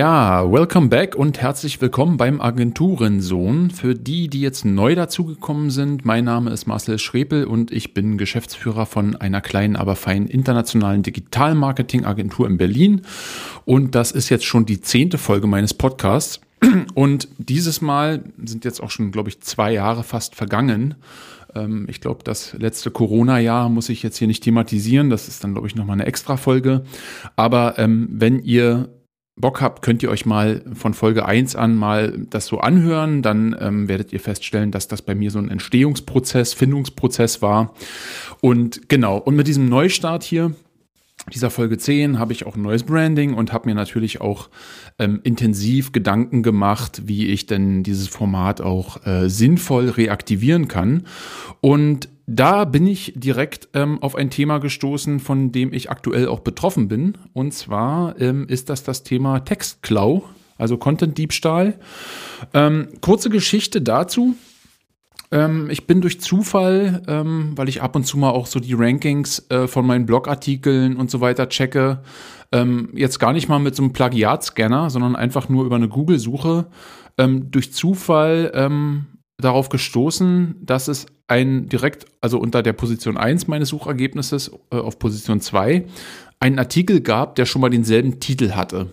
[0.00, 3.68] Ja, welcome back und herzlich willkommen beim Agenturensohn.
[3.70, 8.16] Für die, die jetzt neu dazugekommen sind, mein Name ist Marcel Schrepel und ich bin
[8.16, 13.02] Geschäftsführer von einer kleinen, aber feinen internationalen Digital-Marketing-Agentur in Berlin.
[13.66, 16.40] Und das ist jetzt schon die zehnte Folge meines Podcasts.
[16.94, 20.94] Und dieses Mal sind jetzt auch schon, glaube ich, zwei Jahre fast vergangen.
[21.54, 25.10] Ähm, ich glaube, das letzte Corona-Jahr muss ich jetzt hier nicht thematisieren.
[25.10, 26.84] Das ist dann, glaube ich, nochmal eine extra Folge.
[27.36, 28.88] Aber ähm, wenn ihr
[29.40, 33.22] Bock habt, könnt ihr euch mal von Folge 1 an mal das so anhören.
[33.22, 37.74] Dann ähm, werdet ihr feststellen, dass das bei mir so ein Entstehungsprozess, Findungsprozess war.
[38.40, 40.52] Und genau, und mit diesem Neustart hier,
[41.32, 44.48] dieser Folge 10 habe ich auch ein neues Branding und habe mir natürlich auch
[44.98, 51.06] ähm, intensiv Gedanken gemacht, wie ich denn dieses Format auch äh, sinnvoll reaktivieren kann.
[51.60, 56.40] Und da bin ich direkt ähm, auf ein Thema gestoßen, von dem ich aktuell auch
[56.40, 57.18] betroffen bin.
[57.32, 60.24] Und zwar ähm, ist das das Thema Textklau,
[60.56, 61.78] also Content-Diebstahl.
[62.54, 64.36] Ähm, kurze Geschichte dazu.
[65.32, 68.74] Ähm, ich bin durch Zufall, ähm, weil ich ab und zu mal auch so die
[68.74, 72.02] Rankings äh, von meinen Blogartikeln und so weiter checke,
[72.52, 76.66] ähm, jetzt gar nicht mal mit so einem Plagiatscanner, sondern einfach nur über eine Google-Suche,
[77.50, 78.50] durch Zufall
[79.40, 84.98] darauf gestoßen, dass es ein direkt, also unter der Position 1 meines Suchergebnisses äh, auf
[84.98, 85.84] Position 2,
[86.40, 88.88] einen Artikel gab, der schon mal denselben Titel hatte.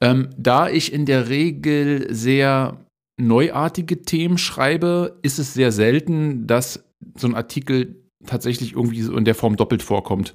[0.00, 2.78] Ähm, da ich in der Regel sehr
[3.18, 6.84] neuartige Themen schreibe, ist es sehr selten, dass
[7.16, 10.34] so ein Artikel tatsächlich irgendwie so in der Form doppelt vorkommt.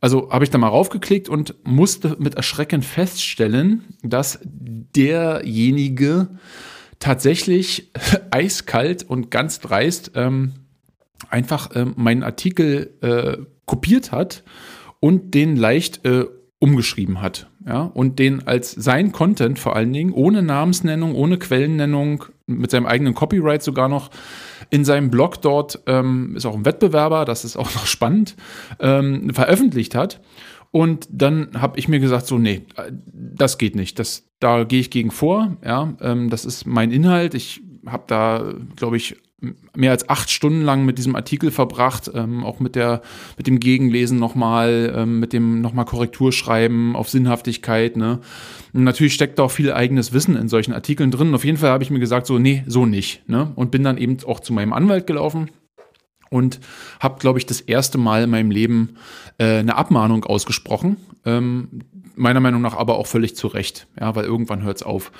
[0.00, 6.28] Also habe ich da mal raufgeklickt und musste mit Erschrecken feststellen, dass derjenige
[6.98, 7.90] tatsächlich
[8.30, 10.52] eiskalt und ganz dreist ähm,
[11.30, 14.44] einfach ähm, meinen Artikel äh, kopiert hat
[15.00, 16.26] und den leicht äh,
[16.58, 17.50] umgeschrieben hat.
[17.66, 22.86] Ja, und den als sein Content vor allen Dingen, ohne Namensnennung, ohne Quellennennung, mit seinem
[22.86, 24.10] eigenen Copyright sogar noch
[24.70, 28.36] in seinem Blog dort, ähm, ist auch ein Wettbewerber, das ist auch noch spannend,
[28.80, 30.20] ähm, veröffentlicht hat.
[30.70, 32.62] Und dann habe ich mir gesagt, so, nee,
[33.12, 34.00] das geht nicht.
[34.00, 35.56] Das, da gehe ich gegen vor.
[35.64, 37.34] Ja, ähm, das ist mein Inhalt.
[37.34, 39.16] Ich habe da, glaube ich,
[39.76, 43.02] mehr als acht Stunden lang mit diesem Artikel verbracht, ähm, auch mit der,
[43.36, 48.20] mit dem Gegenlesen nochmal, ähm, mit dem nochmal Korrekturschreiben auf Sinnhaftigkeit, ne.
[48.72, 51.28] Und natürlich steckt da auch viel eigenes Wissen in solchen Artikeln drin.
[51.28, 53.52] Und auf jeden Fall habe ich mir gesagt, so, nee, so nicht, ne.
[53.54, 55.50] Und bin dann eben auch zu meinem Anwalt gelaufen
[56.30, 56.58] und
[57.00, 58.96] habe, glaube ich, das erste Mal in meinem Leben
[59.38, 60.96] äh, eine Abmahnung ausgesprochen.
[61.24, 61.82] Ähm,
[62.16, 65.12] meiner Meinung nach aber auch völlig zu Recht, ja, weil irgendwann hört es auf.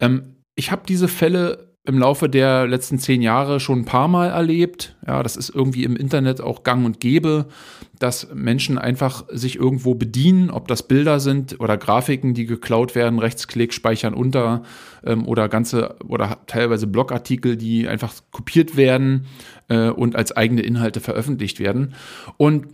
[0.00, 4.28] Ähm, ich habe diese Fälle im Laufe der letzten zehn Jahre schon ein paar Mal
[4.28, 4.94] erlebt.
[5.06, 7.46] Ja, das ist irgendwie im Internet auch gang und gäbe,
[7.98, 13.18] dass Menschen einfach sich irgendwo bedienen, ob das Bilder sind oder Grafiken, die geklaut werden,
[13.18, 14.64] Rechtsklick, speichern unter
[15.02, 19.24] ähm, oder ganze oder teilweise Blogartikel, die einfach kopiert werden
[19.68, 21.94] äh, und als eigene Inhalte veröffentlicht werden.
[22.36, 22.66] Und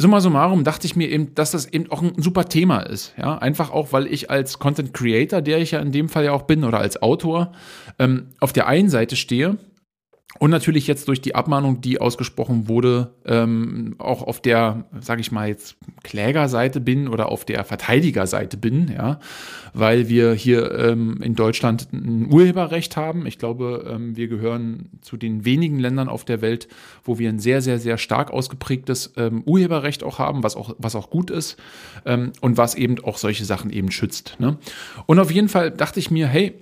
[0.00, 3.12] summa summarum dachte ich mir eben, dass das eben auch ein super Thema ist.
[3.18, 6.32] Ja, einfach auch, weil ich als Content Creator, der ich ja in dem Fall ja
[6.32, 7.52] auch bin, oder als Autor,
[7.98, 9.58] ähm, auf der einen Seite stehe
[10.38, 15.32] und natürlich jetzt durch die Abmahnung, die ausgesprochen wurde, ähm, auch auf der, sage ich
[15.32, 19.18] mal jetzt, Klägerseite bin oder auf der Verteidigerseite bin, ja,
[19.74, 23.26] weil wir hier ähm, in Deutschland ein Urheberrecht haben.
[23.26, 26.68] Ich glaube, ähm, wir gehören zu den wenigen Ländern auf der Welt,
[27.02, 30.94] wo wir ein sehr, sehr, sehr stark ausgeprägtes ähm, Urheberrecht auch haben, was auch, was
[30.94, 31.56] auch gut ist
[32.06, 34.36] ähm, und was eben auch solche Sachen eben schützt.
[34.38, 34.58] Ne?
[35.06, 36.54] Und auf jeden Fall dachte ich mir, hey,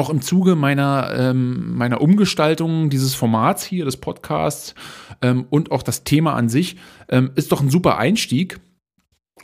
[0.00, 4.74] auch im Zuge meiner, ähm, meiner Umgestaltung dieses Formats hier, des Podcasts
[5.20, 6.76] ähm, und auch das Thema an sich,
[7.10, 8.58] ähm, ist doch ein super Einstieg.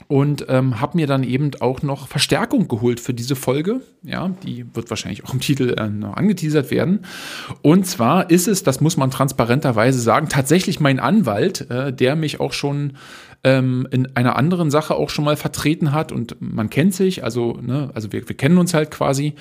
[0.07, 3.81] Und ähm, habe mir dann eben auch noch Verstärkung geholt für diese Folge.
[4.03, 6.99] Ja, die wird wahrscheinlich auch im Titel äh, noch angeteasert werden.
[7.63, 12.39] Und zwar ist es, das muss man transparenterweise sagen, tatsächlich mein Anwalt, äh, der mich
[12.39, 12.93] auch schon
[13.43, 17.59] ähm, in einer anderen Sache auch schon mal vertreten hat und man kennt sich, also,
[17.61, 19.33] ne, also wir, wir kennen uns halt quasi.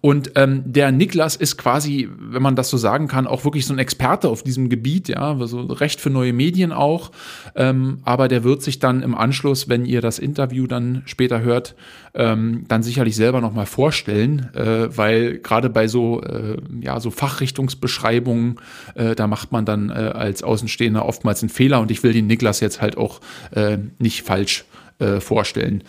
[0.00, 3.72] Und ähm, der Niklas ist quasi, wenn man das so sagen kann, auch wirklich so
[3.72, 7.12] ein Experte auf diesem Gebiet, ja, also Recht für neue Medien auch.
[7.54, 11.74] Ähm, aber der wird sich dann im Anschluss, wenn ihr das Interview dann später hört,
[12.14, 18.56] ähm, dann sicherlich selber nochmal vorstellen, äh, weil gerade bei so, äh, ja, so Fachrichtungsbeschreibungen,
[18.94, 22.26] äh, da macht man dann äh, als Außenstehender oftmals einen Fehler und ich will den
[22.26, 23.20] Niklas jetzt halt auch
[23.52, 24.64] äh, nicht falsch
[24.98, 25.82] äh, vorstellen.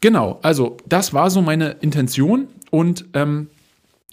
[0.00, 3.48] Genau, also das war so meine Intention und ähm,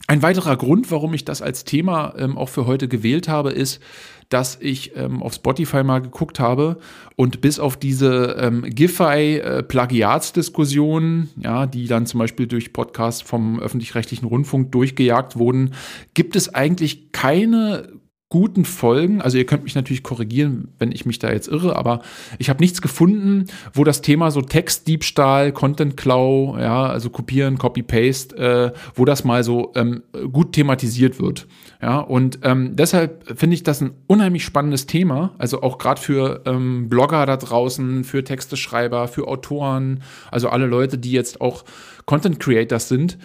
[0.07, 3.81] Ein weiterer Grund, warum ich das als Thema ähm, auch für heute gewählt habe, ist,
[4.29, 6.77] dass ich ähm, auf Spotify mal geguckt habe
[7.15, 13.59] und bis auf diese ähm, Giffey-Plagiatsdiskussionen, äh, ja, die dann zum Beispiel durch Podcasts vom
[13.59, 15.71] öffentlich-rechtlichen Rundfunk durchgejagt wurden,
[16.13, 17.89] gibt es eigentlich keine
[18.29, 22.01] guten Folgen, also ihr könnt mich natürlich korrigieren, wenn ich mich da jetzt irre, aber
[22.39, 28.71] ich habe nichts gefunden, wo das Thema so Textdiebstahl, Content-Klau, ja, also kopieren, Copy-Paste, äh,
[28.95, 30.01] wo das mal so ähm,
[30.31, 31.47] gut thematisiert wird.
[31.81, 36.41] Ja, und ähm, deshalb finde ich das ein unheimlich spannendes Thema, also auch gerade für
[36.45, 40.01] ähm, Blogger da draußen, für Texteschreiber, für Autoren,
[40.31, 41.63] also alle Leute, die jetzt auch
[42.05, 43.19] Content Creators sind,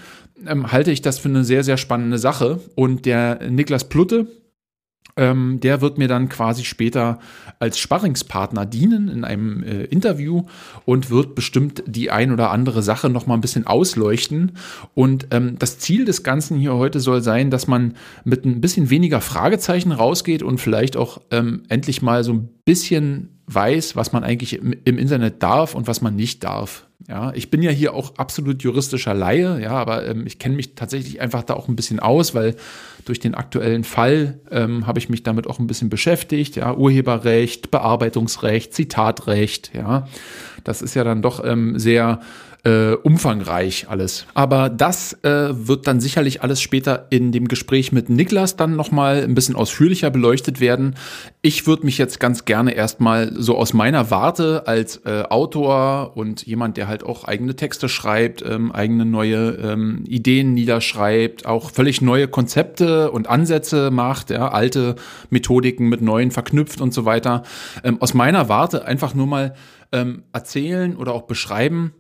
[0.47, 2.61] ähm, halte ich das für eine sehr, sehr spannende Sache.
[2.75, 4.27] Und der Niklas Plutte,
[5.17, 7.19] ähm, der wird mir dann quasi später
[7.59, 10.45] als Sparringspartner dienen in einem äh, Interview
[10.87, 14.53] und wird bestimmt die ein oder andere Sache noch mal ein bisschen ausleuchten.
[14.95, 17.95] Und ähm, das Ziel des Ganzen hier heute soll sein, dass man
[18.25, 23.31] mit ein bisschen weniger Fragezeichen rausgeht und vielleicht auch ähm, endlich mal so ein bisschen
[23.49, 26.87] weiß, was man eigentlich im, im, Internet darf und was man nicht darf.
[27.09, 30.77] Ja, ich bin ja hier auch absolut juristischer Laie, ja, aber ähm, ich kenne mich
[30.77, 32.55] tatsächlich einfach da auch ein bisschen aus, weil
[33.07, 37.73] durch den aktuellen Fall ähm, habe ich mich damit auch ein bisschen beschäftigt, ja, Urheberrecht,
[37.73, 40.07] Bearbeitungsrecht, Zitatrecht, ja.
[40.63, 42.21] Das ist ja dann doch ähm, sehr
[42.65, 44.27] äh, umfangreich alles.
[44.35, 49.23] Aber das äh, wird dann sicherlich alles später in dem Gespräch mit Niklas dann nochmal
[49.23, 50.95] ein bisschen ausführlicher beleuchtet werden.
[51.43, 56.47] Ich würde mich jetzt ganz gerne erstmal so aus meiner Warte als äh, Autor und
[56.47, 62.03] jemand, der halt auch eigene Texte schreibt, ähm, eigene neue ähm, Ideen niederschreibt, auch völlig
[62.03, 64.97] neue Konzepte und Ansätze macht, ja, alte
[65.31, 67.43] Methodiken mit neuen verknüpft und so weiter.
[67.85, 69.55] Ähm, aus meiner Warte einfach nur mal
[69.93, 71.93] ähm, erzählen oder auch beschreiben,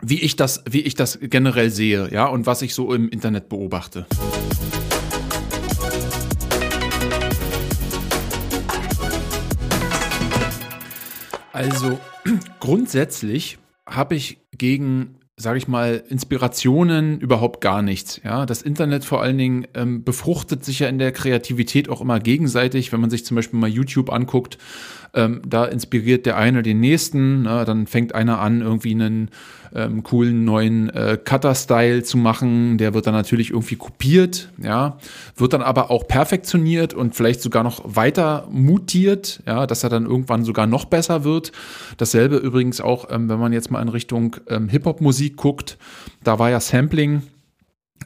[0.00, 3.48] wie ich das, wie ich das generell sehe, ja, und was ich so im Internet
[3.48, 4.06] beobachte.
[11.52, 11.98] Also
[12.60, 18.20] grundsätzlich habe ich gegen sage ich mal, Inspirationen überhaupt gar nichts.
[18.22, 22.20] Ja, das Internet vor allen Dingen ähm, befruchtet sich ja in der Kreativität auch immer
[22.20, 22.92] gegenseitig.
[22.92, 24.58] Wenn man sich zum Beispiel mal YouTube anguckt,
[25.14, 27.42] ähm, da inspiriert der eine den nächsten.
[27.42, 29.30] Na, dann fängt einer an, irgendwie einen
[29.74, 32.78] ähm, coolen neuen äh, Cutter-Style zu machen.
[32.78, 34.98] Der wird dann natürlich irgendwie kopiert, ja,
[35.36, 40.06] wird dann aber auch perfektioniert und vielleicht sogar noch weiter mutiert, ja, dass er dann
[40.06, 41.52] irgendwann sogar noch besser wird.
[41.96, 45.78] Dasselbe übrigens auch, ähm, wenn man jetzt mal in Richtung ähm, Hip-Hop-Musik guckt.
[46.22, 47.22] Da war ja Sampling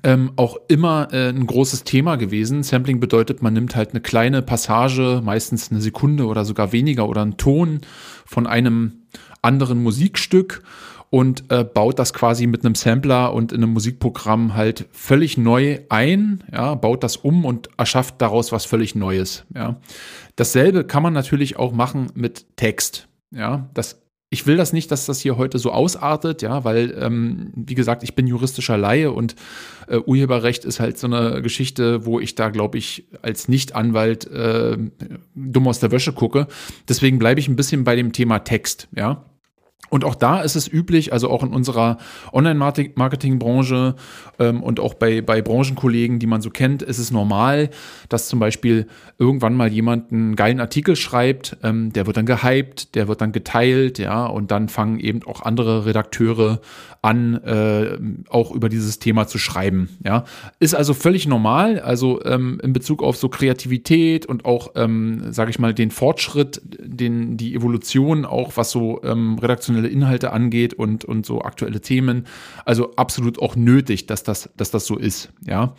[0.03, 2.63] ähm, auch immer äh, ein großes Thema gewesen.
[2.63, 7.23] Sampling bedeutet, man nimmt halt eine kleine Passage, meistens eine Sekunde oder sogar weniger oder
[7.23, 7.81] einen Ton
[8.25, 9.03] von einem
[9.43, 10.63] anderen Musikstück
[11.11, 15.81] und äh, baut das quasi mit einem Sampler und in einem Musikprogramm halt völlig neu
[15.88, 19.76] ein, ja, baut das um und erschafft daraus was völlig Neues, ja.
[20.37, 23.69] Dasselbe kann man natürlich auch machen mit Text, ja.
[23.75, 27.76] Das ich will das nicht, dass das hier heute so ausartet, ja, weil, ähm, wie
[27.76, 29.37] gesagt, ich bin juristischer Laie und
[29.87, 34.76] äh, Urheberrecht ist halt so eine Geschichte, wo ich da, glaube ich, als Nicht-Anwalt äh,
[35.35, 36.49] dumm aus der Wäsche gucke.
[36.88, 39.25] Deswegen bleibe ich ein bisschen bei dem Thema Text, ja.
[39.88, 41.99] Und auch da ist es üblich, also auch in unserer
[42.32, 43.94] Online-Marketing-Branche
[44.38, 47.70] ähm, und auch bei, bei Branchenkollegen, die man so kennt, ist es normal,
[48.08, 52.94] dass zum Beispiel irgendwann mal jemand einen geilen Artikel schreibt, ähm, der wird dann gehypt,
[52.94, 56.60] der wird dann geteilt, ja, und dann fangen eben auch andere Redakteure
[57.06, 57.98] an, äh,
[58.29, 59.89] auch über dieses Thema zu schreiben.
[60.05, 60.24] Ja,
[60.58, 61.79] ist also völlig normal.
[61.79, 66.60] Also ähm, in Bezug auf so Kreativität und auch, ähm, sage ich mal, den Fortschritt,
[66.65, 72.27] den die Evolution auch, was so ähm, redaktionelle Inhalte angeht und und so aktuelle Themen.
[72.65, 75.32] Also absolut auch nötig, dass das dass das so ist.
[75.44, 75.75] Ja,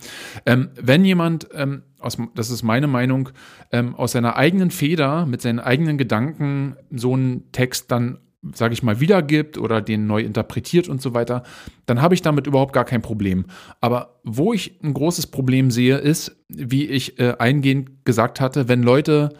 [0.45, 3.29] ähm, wenn jemand ähm, aus, das ist meine Meinung,
[3.71, 8.19] ähm, aus seiner eigenen Feder, mit seinen eigenen Gedanken so einen Text dann
[8.53, 11.43] sage ich mal, wiedergibt oder den neu interpretiert und so weiter,
[11.85, 13.45] dann habe ich damit überhaupt gar kein Problem.
[13.81, 18.83] Aber wo ich ein großes Problem sehe, ist, wie ich äh, eingehend gesagt hatte, wenn
[18.83, 19.33] Leute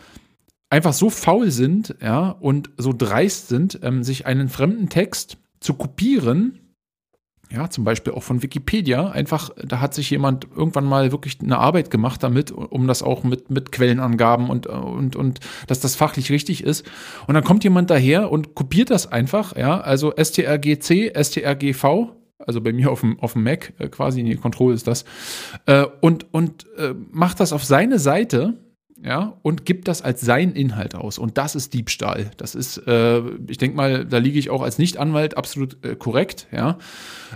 [0.70, 5.74] einfach so faul sind, ja, und so dreist sind, ähm, sich einen fremden Text zu
[5.74, 6.68] kopieren
[7.50, 9.10] ja, zum Beispiel auch von Wikipedia.
[9.10, 13.24] Einfach, da hat sich jemand irgendwann mal wirklich eine Arbeit gemacht damit, um das auch
[13.24, 16.86] mit, mit Quellenangaben und, und, und, dass das fachlich richtig ist.
[17.26, 22.74] Und dann kommt jemand daher und kopiert das einfach, ja, also strgc, strgv, also bei
[22.74, 25.06] mir auf dem, auf dem Mac äh, quasi, in die Control ist das,
[25.68, 28.56] äh, und, und äh, macht das auf seine Seite
[29.04, 31.20] ja, und gibt das als sein Inhalt aus.
[31.20, 32.32] Und das ist Diebstahl.
[32.38, 36.48] Das ist, äh, ich denke mal, da liege ich auch als Nichtanwalt absolut äh, korrekt,
[36.52, 36.78] ja.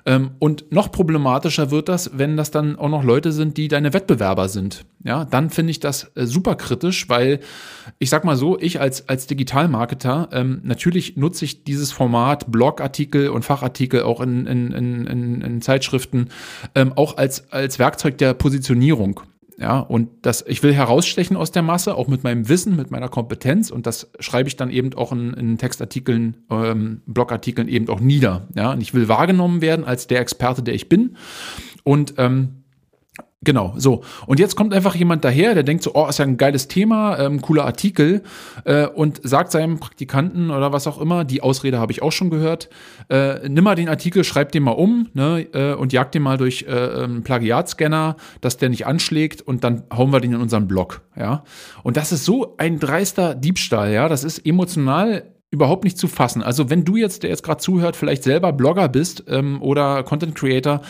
[0.05, 3.93] Ähm, und noch problematischer wird das, wenn das dann auch noch Leute sind, die deine
[3.93, 4.85] Wettbewerber sind.
[5.03, 7.39] Ja, dann finde ich das äh, super kritisch, weil
[7.99, 13.29] ich sag mal so, ich als, als Digitalmarketer, ähm, natürlich nutze ich dieses Format Blogartikel
[13.29, 16.29] und Fachartikel auch in, in, in, in Zeitschriften
[16.73, 19.21] ähm, auch als, als Werkzeug der Positionierung.
[19.61, 23.09] Ja, und das, ich will herausstechen aus der Masse, auch mit meinem Wissen, mit meiner
[23.09, 23.69] Kompetenz.
[23.69, 28.47] Und das schreibe ich dann eben auch in, in Textartikeln, ähm, Blogartikeln eben auch nieder.
[28.55, 31.15] Ja, und ich will wahrgenommen werden als der Experte, der ich bin.
[31.83, 32.60] Und ähm,
[33.43, 34.03] Genau, so.
[34.27, 37.17] Und jetzt kommt einfach jemand daher, der denkt so, oh, ist ja ein geiles Thema,
[37.17, 38.21] ähm, cooler Artikel,
[38.65, 42.29] äh, und sagt seinem Praktikanten oder was auch immer, die Ausrede habe ich auch schon
[42.29, 42.69] gehört,
[43.09, 46.37] äh, nimm mal den Artikel, schreib den mal um, ne, äh, und jag den mal
[46.37, 50.67] durch äh, einen Plagiatscanner, dass der nicht anschlägt und dann hauen wir den in unseren
[50.67, 51.43] Blog, ja.
[51.81, 56.43] Und das ist so ein dreister Diebstahl, ja, das ist emotional überhaupt nicht zu fassen.
[56.43, 60.35] Also wenn du jetzt, der jetzt gerade zuhört, vielleicht selber Blogger bist ähm, oder Content
[60.35, 60.81] Creator,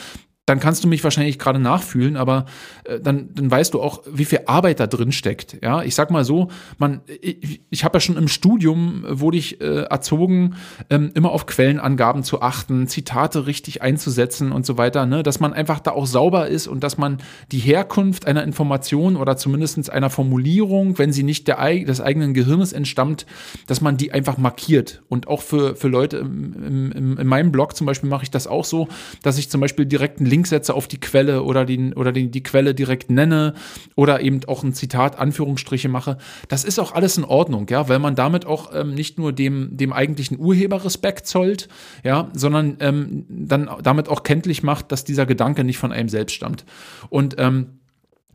[0.52, 2.46] dann kannst du mich wahrscheinlich gerade nachfühlen, aber
[2.84, 5.58] äh, dann, dann weißt du auch, wie viel Arbeit da drin steckt.
[5.64, 9.62] Ja, ich sag mal so, man, ich, ich habe ja schon im Studium wurde ich
[9.62, 10.56] äh, erzogen,
[10.90, 15.54] ähm, immer auf Quellenangaben zu achten, Zitate richtig einzusetzen und so weiter, ne, dass man
[15.54, 17.20] einfach da auch sauber ist und dass man
[17.54, 22.74] die Herkunft einer Information oder zumindest einer Formulierung, wenn sie nicht der, des eigenen Gehirnes
[22.74, 23.26] entstammt,
[23.68, 25.02] dass man die einfach markiert.
[25.08, 28.48] Und auch für, für Leute im, im, in meinem Blog zum Beispiel mache ich das
[28.48, 28.90] auch so,
[29.22, 32.12] dass ich zum Beispiel direkt einen Link Link setze auf die Quelle oder, den, oder
[32.12, 33.54] den, die Quelle direkt nenne
[33.96, 36.18] oder eben auch ein Zitat Anführungsstriche mache.
[36.48, 39.78] Das ist auch alles in Ordnung, ja, weil man damit auch ähm, nicht nur dem,
[39.78, 41.68] dem eigentlichen Urheber Respekt zollt,
[42.04, 46.34] ja, sondern ähm, dann damit auch kenntlich macht, dass dieser Gedanke nicht von einem selbst
[46.34, 46.66] stammt.
[47.10, 47.81] Und ähm,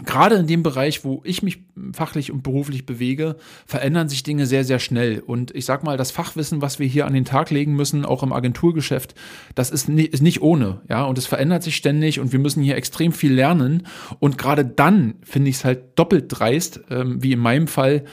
[0.04, 1.62] gerade in dem Bereich, wo ich mich
[1.92, 3.36] fachlich und beruflich bewege,
[3.66, 5.20] verändern sich Dinge sehr, sehr schnell.
[5.20, 8.22] Und ich sag mal, das Fachwissen, was wir hier an den Tag legen müssen, auch
[8.22, 9.14] im Agenturgeschäft,
[9.54, 10.82] das ist, nicht, ist nicht ohne.
[10.88, 13.86] Ja, und es verändert sich ständig und wir müssen hier extrem viel lernen.
[14.18, 18.04] Und gerade dann finde ich es halt doppelt dreist, ähm, wie in meinem Fall,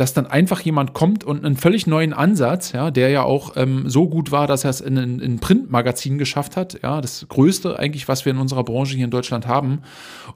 [0.00, 3.84] dass dann einfach jemand kommt und einen völlig neuen Ansatz, ja, der ja auch ähm,
[3.86, 8.08] so gut war, dass er es in ein Printmagazin geschafft hat, ja, das größte eigentlich,
[8.08, 9.82] was wir in unserer Branche hier in Deutschland haben,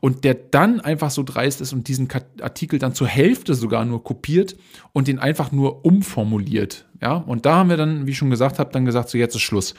[0.01, 2.09] und der dann einfach so dreist ist und diesen
[2.41, 4.57] Artikel dann zur Hälfte sogar nur kopiert
[4.93, 8.59] und den einfach nur umformuliert, ja, und da haben wir dann, wie ich schon gesagt
[8.59, 9.75] habe, dann gesagt, so jetzt ist Schluss.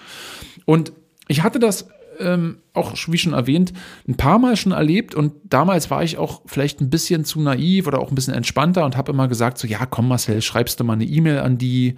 [0.65, 0.93] Und
[1.27, 1.88] ich hatte das
[2.19, 3.74] ähm, auch, wie schon erwähnt,
[4.07, 7.88] ein paar Mal schon erlebt und damals war ich auch vielleicht ein bisschen zu naiv
[7.88, 10.84] oder auch ein bisschen entspannter und habe immer gesagt, so ja, komm Marcel, schreibst du
[10.84, 11.95] mal eine E-Mail an die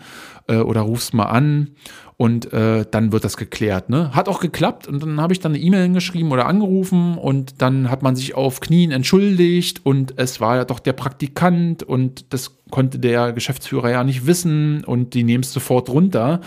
[0.47, 1.71] äh, oder rufst mal an
[2.17, 3.89] und äh, dann wird das geklärt.
[3.89, 4.11] Ne?
[4.13, 7.91] Hat auch geklappt und dann habe ich dann eine E-Mail geschrieben oder angerufen und dann
[7.91, 12.57] hat man sich auf Knien entschuldigt und es war ja doch der Praktikant und das
[12.71, 16.41] konnte der Geschäftsführer ja nicht wissen und die nehmen es sofort runter.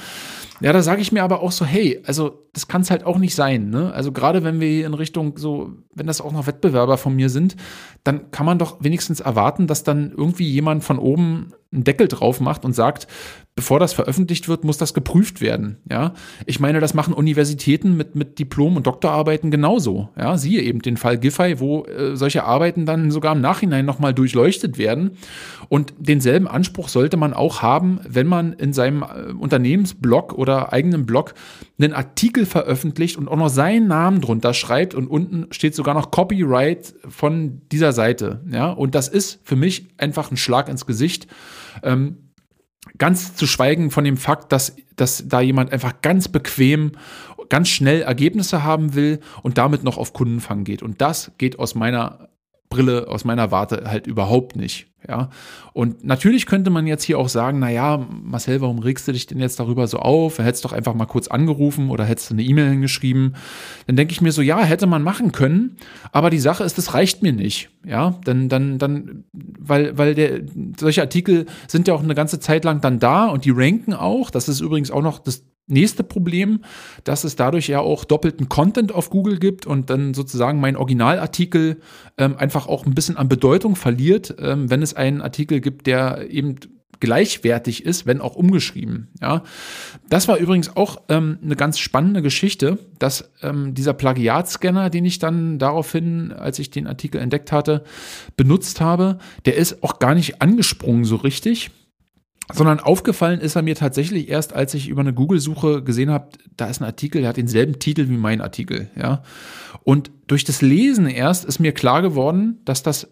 [0.61, 3.17] Ja, da sage ich mir aber auch so, hey, also das kann es halt auch
[3.17, 3.71] nicht sein.
[3.71, 3.93] Ne?
[3.95, 7.57] Also gerade wenn wir in Richtung so, wenn das auch noch Wettbewerber von mir sind,
[8.05, 12.41] dann kann man doch wenigstens erwarten, dass dann irgendwie jemand von oben einen Deckel drauf
[12.41, 13.07] macht und sagt,
[13.61, 15.76] bevor das veröffentlicht wird, muss das geprüft werden.
[15.90, 16.14] Ja,
[16.47, 20.09] ich meine, das machen Universitäten mit, mit Diplom- und Doktorarbeiten genauso.
[20.17, 24.14] Ja, siehe eben den Fall Giffey, wo äh, solche Arbeiten dann sogar im Nachhinein nochmal
[24.14, 25.11] durchleuchtet werden.
[25.69, 31.05] Und denselben Anspruch sollte man auch haben, wenn man in seinem äh, Unternehmensblog oder eigenen
[31.05, 31.35] Blog
[31.79, 36.11] einen Artikel veröffentlicht und auch noch seinen Namen drunter schreibt und unten steht sogar noch
[36.11, 38.40] Copyright von dieser Seite.
[38.50, 41.26] Ja, und das ist für mich einfach ein Schlag ins Gesicht.
[41.83, 42.17] Ähm,
[42.99, 46.93] ganz zu schweigen von dem Fakt, dass, dass da jemand einfach ganz bequem,
[47.49, 50.83] ganz schnell Ergebnisse haben will und damit noch auf Kundenfang geht.
[50.83, 52.30] Und das geht aus meiner
[52.71, 54.87] Brille, aus meiner Warte halt überhaupt nicht.
[55.09, 55.31] Ja,
[55.73, 59.27] und natürlich könnte man jetzt hier auch sagen, na ja, Marcel, warum regst du dich
[59.27, 60.39] denn jetzt darüber so auf?
[60.39, 63.35] Hättest doch einfach mal kurz angerufen oder hättest du eine E-Mail hingeschrieben.
[63.87, 65.79] Dann denke ich mir so, ja, hätte man machen können,
[66.12, 67.71] aber die Sache ist, das reicht mir nicht.
[67.85, 70.43] Ja, dann, dann, dann, weil, weil der,
[70.79, 74.31] solche Artikel sind ja auch eine ganze Zeit lang dann da und die ranken auch.
[74.31, 76.61] Das ist übrigens auch noch das nächste Problem,
[77.05, 81.81] dass es dadurch ja auch doppelten Content auf Google gibt und dann sozusagen mein Originalartikel
[82.19, 86.31] ähm, einfach auch ein bisschen an Bedeutung verliert, ähm, wenn es einen Artikel gibt, der
[86.31, 86.57] eben
[87.00, 89.09] gleichwertig ist, wenn auch umgeschrieben.
[89.21, 89.43] Ja,
[90.09, 95.19] das war übrigens auch ähm, eine ganz spannende Geschichte, dass ähm, dieser Plagiatscanner, den ich
[95.19, 97.85] dann daraufhin, als ich den Artikel entdeckt hatte,
[98.37, 101.71] benutzt habe, der ist auch gar nicht angesprungen so richtig
[102.52, 106.66] sondern aufgefallen ist er mir tatsächlich erst, als ich über eine Google-Suche gesehen habe, da
[106.66, 109.23] ist ein Artikel, der hat denselben Titel wie mein Artikel, ja.
[109.85, 113.09] Und durch das Lesen erst ist mir klar geworden, dass das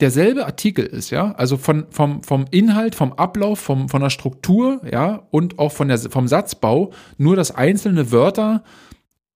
[0.00, 4.80] derselbe Artikel ist, ja, also von, vom, vom Inhalt, vom Ablauf, vom, von der Struktur,
[4.90, 8.62] ja, und auch von der, vom Satzbau, nur dass einzelne Wörter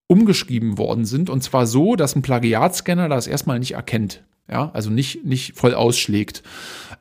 [0.06, 4.90] umgeschrieben worden sind und zwar so, dass ein Plagiatscanner das erstmal nicht erkennt, ja, also
[4.90, 6.42] nicht, nicht voll ausschlägt.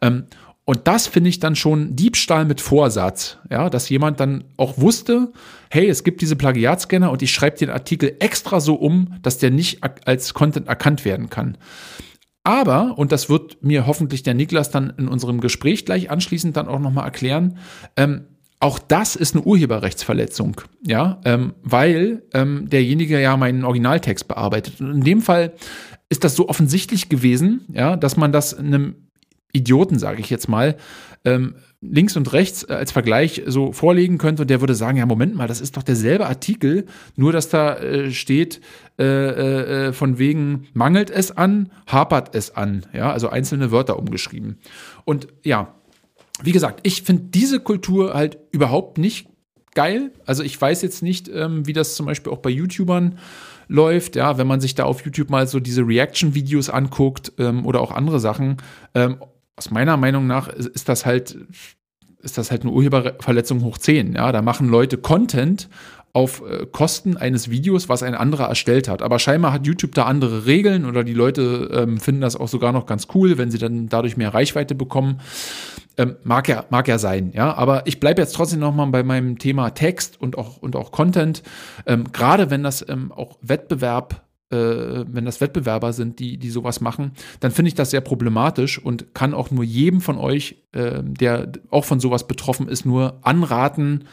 [0.02, 0.26] Ähm,
[0.72, 5.34] und das finde ich dann schon Diebstahl mit Vorsatz, ja, dass jemand dann auch wusste,
[5.70, 9.52] hey, es gibt diese Plagiatscanner und ich schreibe den Artikel extra so um, dass der
[9.52, 11.58] nicht als Content erkannt werden kann.
[12.46, 16.70] Aber, und das wird mir hoffentlich der Niklas dann in unserem Gespräch gleich anschließend dann
[16.70, 17.58] auch nochmal erklären,
[17.98, 18.28] ähm,
[18.62, 24.80] auch das ist eine Urheberrechtsverletzung, ja, ähm, weil ähm, derjenige ja meinen Originaltext bearbeitet.
[24.80, 25.52] Und in dem Fall
[26.08, 29.11] ist das so offensichtlich gewesen, ja, dass man das einem
[29.54, 30.78] Idioten, sage ich jetzt mal,
[31.24, 35.06] ähm, links und rechts äh, als Vergleich so vorlegen könnte und der würde sagen, ja,
[35.06, 38.62] Moment mal, das ist doch derselbe Artikel, nur dass da äh, steht,
[39.00, 43.98] äh, äh, äh, von wegen mangelt es an, hapert es an, ja, also einzelne Wörter
[43.98, 44.60] umgeschrieben.
[45.06, 45.74] Und ja,
[46.44, 49.28] wie gesagt, ich finde diese Kultur halt überhaupt nicht
[49.74, 50.12] geil.
[50.26, 53.18] Also ich weiß jetzt nicht, ähm, wie das zum Beispiel auch bei YouTubern
[53.68, 57.80] läuft, ja, wenn man sich da auf YouTube mal so diese Reaction-Videos anguckt ähm, oder
[57.80, 58.58] auch andere Sachen,
[58.94, 59.18] ähm,
[59.56, 61.38] aus meiner Meinung nach ist das halt,
[62.20, 64.14] ist das halt eine Urheberverletzung hoch 10.
[64.14, 65.70] Ja, da machen Leute Content
[66.14, 69.02] auf äh, Kosten eines Videos, was ein anderer erstellt hat.
[69.02, 72.72] Aber scheinbar hat YouTube da andere Regeln oder die Leute ähm, finden das auch sogar
[72.72, 75.22] noch ganz cool, wenn sie dann dadurch mehr Reichweite bekommen.
[75.98, 77.54] Ähm, mag ja, mag ja sein, ja.
[77.56, 81.44] Aber ich bleibe jetzt trotzdem nochmal bei meinem Thema Text und auch, und auch Content.
[81.86, 84.22] Ähm, Gerade wenn das ähm, auch Wettbewerb
[84.56, 89.14] wenn das Wettbewerber sind, die, die sowas machen, dann finde ich das sehr problematisch und
[89.14, 94.06] kann auch nur jedem von euch, äh, der auch von sowas betroffen ist, nur anraten,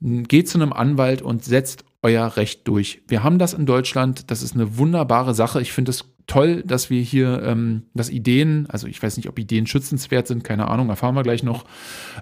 [0.00, 3.02] geht zu einem Anwalt und setzt euer Recht durch.
[3.08, 5.60] Wir haben das in Deutschland, das ist eine wunderbare Sache.
[5.60, 9.38] Ich finde es toll, dass wir hier, ähm, dass Ideen, also ich weiß nicht, ob
[9.38, 11.64] Ideen schützenswert sind, keine Ahnung, erfahren wir gleich noch,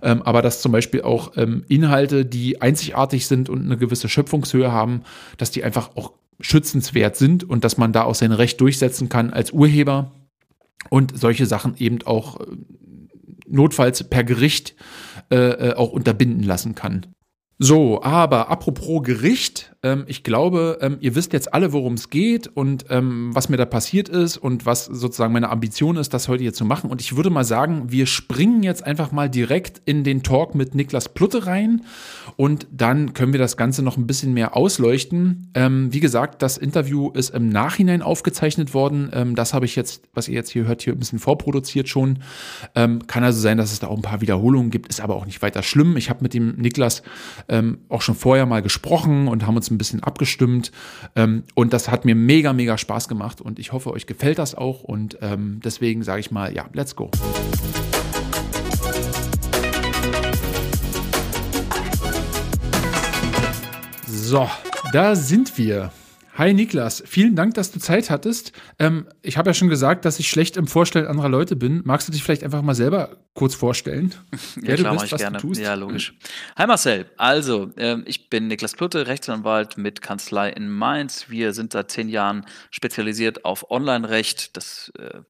[0.02, 4.71] ähm, aber dass zum Beispiel auch ähm, Inhalte, die einzigartig sind und eine gewisse Schöpfungshöhe
[4.71, 5.02] haben,
[5.38, 9.31] dass die einfach auch schützenswert sind und dass man da auch sein Recht durchsetzen kann
[9.31, 10.12] als Urheber
[10.91, 12.47] und solche Sachen eben auch äh,
[13.47, 14.75] notfalls per Gericht
[15.31, 17.07] äh, äh, auch unterbinden lassen kann.
[17.59, 22.49] So, aber apropos Gericht, ähm, ich glaube, ähm, ihr wisst jetzt alle, worum es geht
[22.49, 26.42] und ähm, was mir da passiert ist und was sozusagen meine Ambition ist, das heute
[26.42, 26.90] hier zu machen.
[26.90, 30.75] Und ich würde mal sagen, wir springen jetzt einfach mal direkt in den Talk mit
[30.75, 31.83] Niklas Plutte rein
[32.37, 35.51] und dann können wir das Ganze noch ein bisschen mehr ausleuchten.
[35.55, 39.11] Ähm, wie gesagt, das Interview ist im Nachhinein aufgezeichnet worden.
[39.12, 42.20] Ähm, das habe ich jetzt, was ihr jetzt hier hört, hier ein bisschen vorproduziert schon.
[42.75, 45.42] Kann also sein, dass es da auch ein paar Wiederholungen gibt, ist aber auch nicht
[45.42, 45.97] weiter schlimm.
[45.97, 47.03] Ich habe mit dem Niklas
[47.88, 50.72] auch schon vorher mal gesprochen und haben uns ein bisschen abgestimmt.
[51.16, 54.54] Ähm, und das hat mir mega, mega Spaß gemacht und ich hoffe, euch gefällt das
[54.54, 54.82] auch.
[54.82, 57.10] Und ähm, deswegen sage ich mal, ja, let's go.
[64.06, 64.48] So,
[64.92, 65.92] da sind wir.
[66.37, 68.51] Hi Niklas, vielen Dank, dass du Zeit hattest.
[68.81, 71.83] Ähm, ich habe ja schon gesagt, dass ich schlecht im Vorstellen anderer Leute bin.
[71.85, 74.12] Magst du dich vielleicht einfach mal selber kurz vorstellen?
[74.62, 75.38] Ja, klar, mache ich gerne.
[75.55, 76.14] Ja, logisch.
[76.57, 81.27] Hi Marcel, also ähm, ich bin Niklas Plutte, Rechtsanwalt mit Kanzlei in Mainz.
[81.29, 84.57] Wir sind seit zehn Jahren spezialisiert auf Online-Recht.
[84.57, 85.20] Das äh,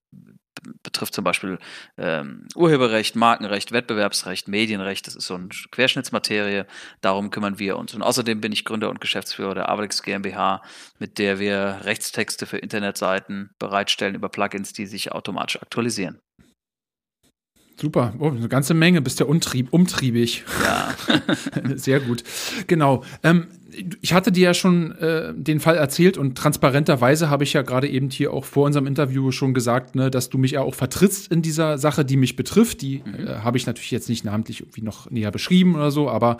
[0.83, 1.57] betrifft zum Beispiel
[1.97, 5.07] ähm, Urheberrecht, Markenrecht, Wettbewerbsrecht, Medienrecht.
[5.07, 6.65] Das ist so eine Querschnittsmaterie.
[7.01, 7.93] Darum kümmern wir uns.
[7.93, 10.61] Und außerdem bin ich Gründer und Geschäftsführer der Avex GmbH,
[10.99, 16.19] mit der wir Rechtstexte für Internetseiten bereitstellen über Plugins, die sich automatisch aktualisieren.
[17.77, 20.45] Super, oh, eine ganze Menge, bist ja untrieb, umtriebig.
[20.63, 20.95] Ja.
[21.75, 22.23] Sehr gut.
[22.67, 23.03] Genau.
[23.21, 23.47] Ähm,
[24.01, 27.87] ich hatte dir ja schon äh, den Fall erzählt und transparenterweise habe ich ja gerade
[27.87, 31.31] eben hier auch vor unserem Interview schon gesagt, ne, dass du mich ja auch vertrittst
[31.31, 32.81] in dieser Sache, die mich betrifft.
[32.81, 33.27] Die mhm.
[33.27, 36.37] äh, habe ich natürlich jetzt nicht namentlich irgendwie noch näher beschrieben oder so, aber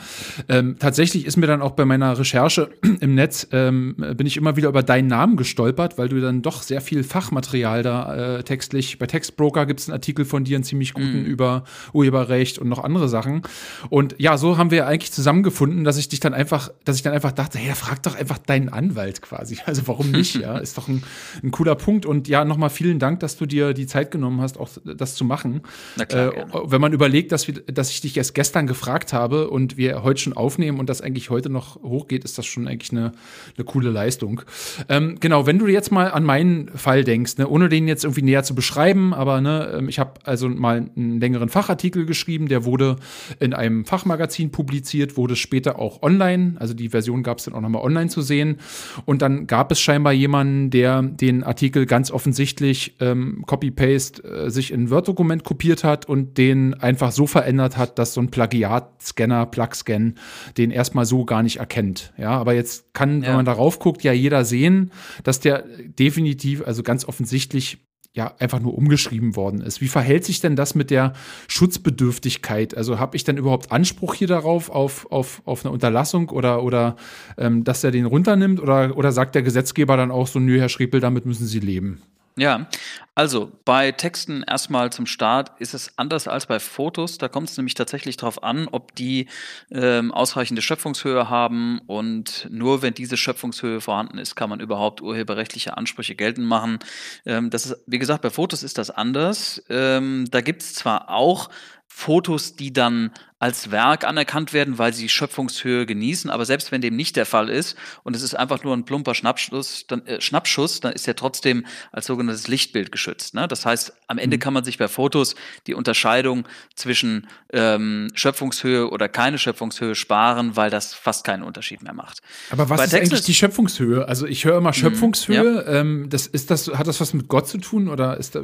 [0.50, 2.69] ähm, tatsächlich ist mir dann auch bei meiner Recherche
[3.00, 6.62] im Netz ähm, bin ich immer wieder über deinen Namen gestolpert, weil du dann doch
[6.62, 9.00] sehr viel Fachmaterial da äh, textlich.
[9.00, 11.26] Bei Textbroker gibt es einen Artikel von dir, einen ziemlich guten mhm.
[11.26, 13.41] über Urheberrecht und noch andere Sachen.
[13.89, 17.13] Und ja, so haben wir eigentlich zusammengefunden, dass ich dich dann einfach, dass ich dann
[17.13, 19.57] einfach einfach dachte, hey, frag doch einfach deinen Anwalt quasi.
[19.65, 20.35] Also warum nicht?
[20.35, 21.03] Ja, ist doch ein,
[21.43, 22.05] ein cooler Punkt.
[22.05, 25.25] Und ja, nochmal vielen Dank, dass du dir die Zeit genommen hast, auch das zu
[25.25, 25.61] machen.
[25.95, 29.49] Na klar, äh, wenn man überlegt, dass, wir, dass ich dich erst gestern gefragt habe
[29.49, 32.91] und wir heute schon aufnehmen und das eigentlich heute noch hochgeht, ist das schon eigentlich
[32.91, 33.11] eine,
[33.57, 34.41] eine coole Leistung.
[34.88, 38.21] Ähm, genau, wenn du jetzt mal an meinen Fall denkst, ne, ohne den jetzt irgendwie
[38.21, 42.65] näher zu beschreiben, aber ne, ähm, ich habe also mal einen längeren Fachartikel geschrieben, der
[42.65, 42.97] wurde
[43.39, 47.53] in einem Fachmagazin publiziert, wurde später auch online, also die Version Version gab es dann
[47.53, 48.57] auch nochmal online zu sehen.
[49.05, 54.71] Und dann gab es scheinbar jemanden, der den Artikel ganz offensichtlich ähm, Copy-Paste äh, sich
[54.71, 59.45] in ein Word-Dokument kopiert hat und den einfach so verändert hat, dass so ein Plagiat-Scanner,
[59.45, 60.15] Plug-Scan,
[60.57, 62.13] den erstmal so gar nicht erkennt.
[62.17, 63.29] Ja, aber jetzt kann, ja.
[63.29, 64.91] wenn man darauf guckt, ja jeder sehen,
[65.23, 65.63] dass der
[65.99, 67.85] definitiv, also ganz offensichtlich
[68.15, 69.82] ja einfach nur umgeschrieben worden ist.
[69.82, 71.13] Wie verhält sich denn das mit der
[71.47, 72.75] Schutzbedürftigkeit?
[72.75, 76.95] Also habe ich denn überhaupt Anspruch hier darauf, auf, auf, auf eine Unterlassung oder, oder
[77.38, 78.62] ähm, dass er den runternimmt?
[78.62, 82.01] Oder, oder sagt der Gesetzgeber dann auch so, nö, Herr Schriepel, damit müssen Sie leben?
[82.38, 82.67] Ja,
[83.15, 87.17] also bei Texten erstmal zum Start ist es anders als bei Fotos.
[87.17, 89.30] Da kommt es nämlich tatsächlich darauf an, ob die
[89.71, 95.78] ähm, ausreichende Schöpfungshöhe haben und nur wenn diese Schöpfungshöhe vorhanden ist, kann man überhaupt urheberrechtliche
[95.78, 96.80] Ansprüche geltend machen.
[97.26, 99.63] Ähm, das ist, wie gesagt, bei Fotos ist das anders.
[99.69, 101.50] Ähm, da gibt es zwar auch
[101.88, 103.12] Fotos, die dann
[103.45, 106.31] als Werk anerkannt werden, weil sie Schöpfungshöhe genießen.
[106.31, 109.13] Aber selbst wenn dem nicht der Fall ist und es ist einfach nur ein plumper
[109.13, 113.36] Schnappschuss, dann, äh, Schnappschuss, dann ist er trotzdem als sogenanntes Lichtbild geschützt.
[113.36, 113.47] Ne?
[113.47, 114.39] Das heißt, am Ende mhm.
[114.39, 115.36] kann man sich bei Fotos
[115.67, 121.93] die Unterscheidung zwischen ähm, Schöpfungshöhe oder keine Schöpfungshöhe sparen, weil das fast keinen Unterschied mehr
[121.93, 122.23] macht.
[122.49, 124.08] Aber was bei ist Text eigentlich die Schöpfungshöhe?
[124.08, 124.73] Also ich höre immer mhm.
[124.73, 125.65] Schöpfungshöhe.
[125.67, 125.81] Ja.
[125.81, 128.41] Ähm, das, ist das, hat das was mit Gott zu tun oder ist da,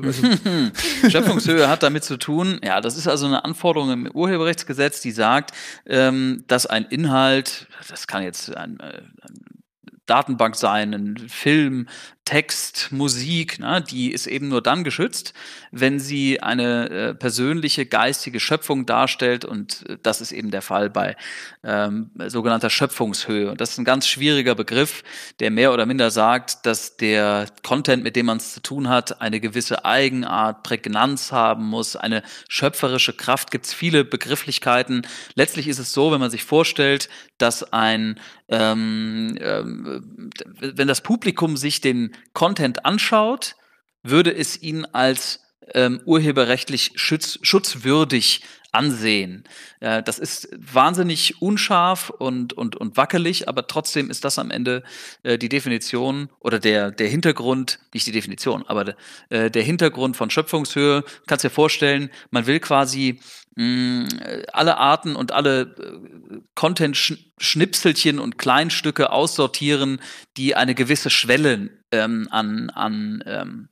[1.09, 2.59] Schöpfungshöhe hat damit zu tun.
[2.63, 5.51] Ja, das ist also eine Anforderung im Urheberrechtsgesetz Gesetz, die sagt,
[5.85, 9.63] ähm, dass ein Inhalt, das kann jetzt ein, äh, ein
[10.05, 11.87] Datenbank sein, ein Film,
[12.25, 15.33] Text, Musik, ne, die ist eben nur dann geschützt,
[15.71, 20.91] wenn sie eine äh, persönliche geistige Schöpfung darstellt und äh, das ist eben der Fall
[20.91, 21.17] bei
[21.63, 23.49] ähm, sogenannter Schöpfungshöhe.
[23.49, 25.03] Und das ist ein ganz schwieriger Begriff,
[25.39, 29.19] der mehr oder minder sagt, dass der Content, mit dem man es zu tun hat,
[29.19, 33.49] eine gewisse Eigenart, Prägnanz haben muss, eine schöpferische Kraft.
[33.49, 35.07] Gibt es viele Begrifflichkeiten.
[35.33, 38.19] Letztlich ist es so, wenn man sich vorstellt, dass ein
[38.51, 40.29] ähm, ähm,
[40.59, 43.55] wenn das Publikum sich den Content anschaut,
[44.03, 45.41] würde es ihn als
[45.73, 49.43] ähm, urheberrechtlich schütz, schutzwürdig ansehen.
[49.79, 54.83] Äh, das ist wahnsinnig unscharf und, und, und wackelig, aber trotzdem ist das am Ende
[55.23, 58.95] äh, die Definition oder der, der Hintergrund, nicht die Definition, aber
[59.29, 61.03] äh, der Hintergrund von Schöpfungshöhe.
[61.27, 63.19] Kannst dir vorstellen, man will quasi
[63.57, 69.99] alle Arten und alle äh, Content-Schnipselchen und Kleinstücke aussortieren,
[70.37, 73.69] die eine gewisse Schwelle ähm, an, an ähm,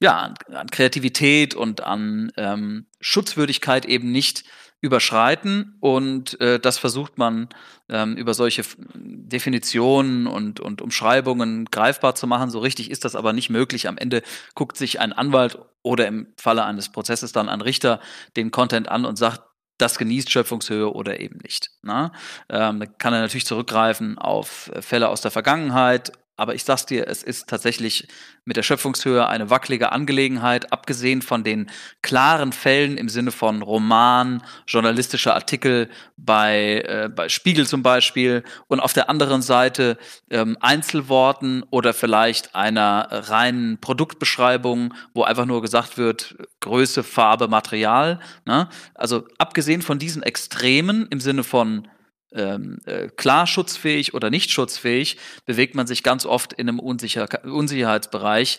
[0.00, 4.44] ja, an Kreativität und an ähm, Schutzwürdigkeit eben nicht
[4.80, 5.76] überschreiten.
[5.80, 7.48] Und äh, das versucht man
[7.88, 8.62] ähm, über solche
[8.94, 12.50] Definitionen und, und Umschreibungen greifbar zu machen.
[12.50, 13.88] So richtig ist das aber nicht möglich.
[13.88, 14.22] Am Ende
[14.54, 18.00] guckt sich ein Anwalt oder im Falle eines Prozesses dann ein Richter
[18.36, 19.42] den Content an und sagt,
[19.78, 21.70] das genießt Schöpfungshöhe oder eben nicht.
[21.82, 22.12] Na?
[22.48, 27.08] Ähm, da kann er natürlich zurückgreifen auf Fälle aus der Vergangenheit aber ich sag's dir,
[27.08, 28.06] es ist tatsächlich
[28.44, 31.68] mit der Schöpfungshöhe eine wackelige Angelegenheit, abgesehen von den
[32.00, 38.78] klaren Fällen im Sinne von Roman, journalistischer Artikel bei, äh, bei Spiegel zum Beispiel und
[38.78, 39.98] auf der anderen Seite
[40.30, 48.20] ähm, Einzelworten oder vielleicht einer reinen Produktbeschreibung, wo einfach nur gesagt wird, Größe, Farbe, Material.
[48.46, 48.68] Ne?
[48.94, 51.88] Also abgesehen von diesen Extremen im Sinne von
[52.32, 57.28] ähm, äh, klar schutzfähig oder nicht schutzfähig, bewegt man sich ganz oft in einem Unsicher
[57.44, 58.58] Unsicherheitsbereich.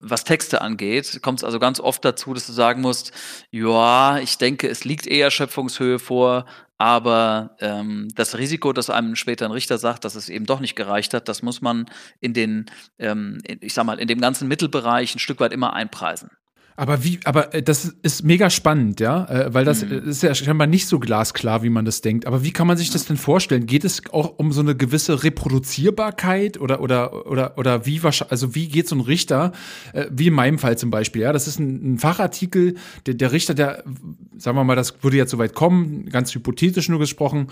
[0.00, 3.12] Was Texte angeht, kommt es also ganz oft dazu, dass du sagen musst,
[3.50, 6.46] ja, ich denke, es liegt eher Schöpfungshöhe vor,
[6.78, 10.76] aber ähm, das Risiko, dass einem später ein Richter sagt, dass es eben doch nicht
[10.76, 11.86] gereicht hat, das muss man
[12.20, 12.66] in den,
[12.98, 16.30] ähm, ich sag mal, in dem ganzen Mittelbereich ein Stück weit immer einpreisen.
[16.76, 20.08] Aber wie, aber äh, das ist mega spannend, ja, äh, weil das mhm.
[20.08, 22.26] ist ja scheinbar nicht so glasklar, wie man das denkt.
[22.26, 23.66] Aber wie kann man sich das denn vorstellen?
[23.66, 28.68] Geht es auch um so eine gewisse Reproduzierbarkeit oder oder oder oder wie also wie
[28.68, 29.52] geht so ein Richter,
[29.94, 32.74] äh, wie in meinem Fall zum Beispiel, ja, das ist ein, ein Fachartikel,
[33.06, 33.82] der, der Richter, der,
[34.36, 37.48] sagen wir mal, das würde jetzt soweit kommen, ganz hypothetisch nur gesprochen,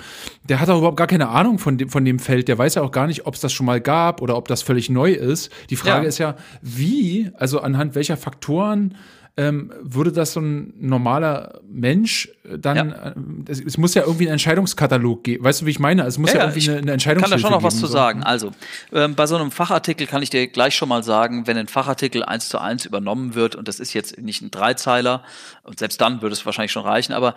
[0.47, 2.83] der hat auch überhaupt gar keine Ahnung von dem von dem Feld, der weiß ja
[2.83, 5.51] auch gar nicht, ob es das schon mal gab oder ob das völlig neu ist.
[5.71, 6.09] Die Frage ja.
[6.09, 8.95] ist ja, wie, also anhand welcher Faktoren
[9.37, 12.85] ähm, würde das so ein normaler Mensch dann, ja.
[12.85, 13.15] Äh,
[13.49, 15.45] es, es, muss ja irgendwie einen Entscheidungskatalog geben.
[15.45, 16.05] Weißt du, wie ich meine?
[16.05, 17.35] Es muss ja, ja irgendwie eine, eine Entscheidung geben.
[17.35, 17.93] Ich kann da schon noch was zu so.
[17.93, 18.23] sagen.
[18.23, 18.53] Also,
[18.93, 22.23] ähm, bei so einem Fachartikel kann ich dir gleich schon mal sagen, wenn ein Fachartikel
[22.23, 25.25] eins zu eins übernommen wird, und das ist jetzt nicht ein Dreizeiler,
[25.65, 27.35] und selbst dann würde es wahrscheinlich schon reichen, aber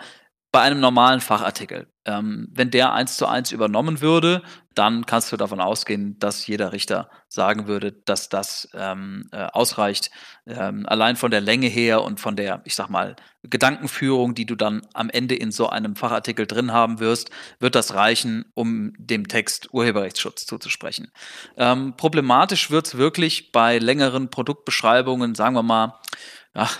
[0.50, 1.88] bei einem normalen Fachartikel.
[2.06, 4.42] Ähm, wenn der eins zu eins übernommen würde,
[4.74, 10.10] dann kannst du davon ausgehen, dass jeder Richter sagen würde, dass das ähm, äh, ausreicht.
[10.46, 14.54] Ähm, allein von der Länge her und von der, ich sag mal, Gedankenführung, die du
[14.54, 19.28] dann am Ende in so einem Fachartikel drin haben wirst, wird das reichen, um dem
[19.28, 21.10] Text Urheberrechtsschutz zuzusprechen.
[21.56, 25.98] Ähm, problematisch wird es wirklich bei längeren Produktbeschreibungen, sagen wir mal,
[26.54, 26.78] ach,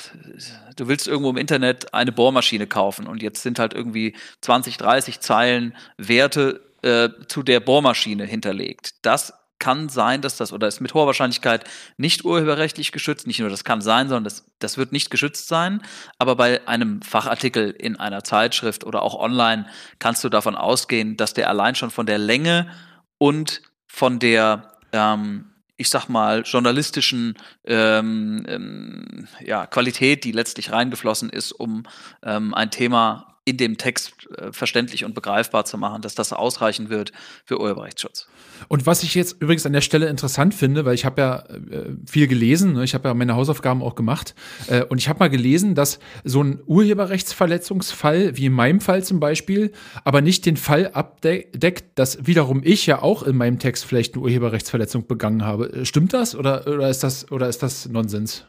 [0.77, 5.21] du willst irgendwo im Internet eine Bohrmaschine kaufen und jetzt sind halt irgendwie 20, 30
[5.21, 8.95] Zeilen Werte äh, zu der Bohrmaschine hinterlegt.
[9.03, 11.65] Das kann sein, dass das, oder ist mit hoher Wahrscheinlichkeit
[11.97, 13.27] nicht urheberrechtlich geschützt.
[13.27, 15.83] Nicht nur das kann sein, sondern das, das wird nicht geschützt sein.
[16.19, 19.67] Aber bei einem Fachartikel in einer Zeitschrift oder auch online
[19.99, 22.71] kannst du davon ausgehen, dass der allein schon von der Länge
[23.19, 31.31] und von der ähm, ich sag mal, journalistischen ähm, ähm, ja, Qualität, die letztlich reingeflossen
[31.31, 31.85] ist, um
[32.23, 36.91] ähm, ein Thema in dem Text äh, verständlich und begreifbar zu machen, dass das ausreichen
[36.91, 37.13] wird
[37.47, 38.29] für Urheberrechtsschutz.
[38.69, 41.97] Und was ich jetzt übrigens an der Stelle interessant finde, weil ich habe ja äh,
[42.07, 42.85] viel gelesen, ne?
[42.85, 44.35] ich habe ja meine Hausaufgaben auch gemacht
[44.67, 49.19] äh, und ich habe mal gelesen, dass so ein Urheberrechtsverletzungsfall, wie in meinem Fall zum
[49.19, 49.73] Beispiel,
[50.05, 54.25] aber nicht den Fall abdeckt, dass wiederum ich ja auch in meinem Text vielleicht eine
[54.25, 55.87] Urheberrechtsverletzung begangen habe.
[55.87, 58.45] Stimmt das oder, oder, ist, das, oder ist das Nonsens?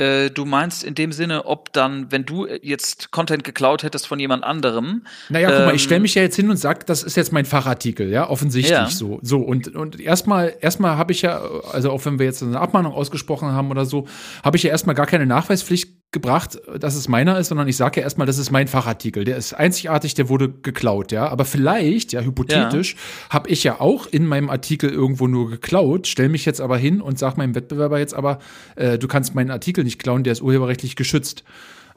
[0.00, 4.18] Äh, du meinst in dem Sinne, ob dann, wenn du jetzt Content geklaut hättest von
[4.18, 5.04] jemand anderem.
[5.28, 7.32] Naja, guck mal, ich stelle ähm, mich ja jetzt hin und sage, das ist jetzt
[7.32, 8.86] mein Fachartikel, ja, offensichtlich ja.
[8.88, 9.18] so.
[9.22, 11.40] So, und, und erstmal, erstmal habe ich ja,
[11.72, 14.06] also auch wenn wir jetzt eine Abmahnung ausgesprochen haben oder so,
[14.42, 18.00] habe ich ja erstmal gar keine Nachweispflicht gebracht, dass es meiner ist, sondern ich sage
[18.00, 19.24] ja erstmal, das ist mein Fachartikel.
[19.24, 21.28] Der ist einzigartig, der wurde geklaut, ja.
[21.28, 23.34] Aber vielleicht, ja, hypothetisch, ja.
[23.34, 27.00] habe ich ja auch in meinem Artikel irgendwo nur geklaut, stell mich jetzt aber hin
[27.00, 28.40] und sag meinem Wettbewerber jetzt aber,
[28.74, 31.44] äh, du kannst meinen Artikel nicht klauen, der ist urheberrechtlich geschützt.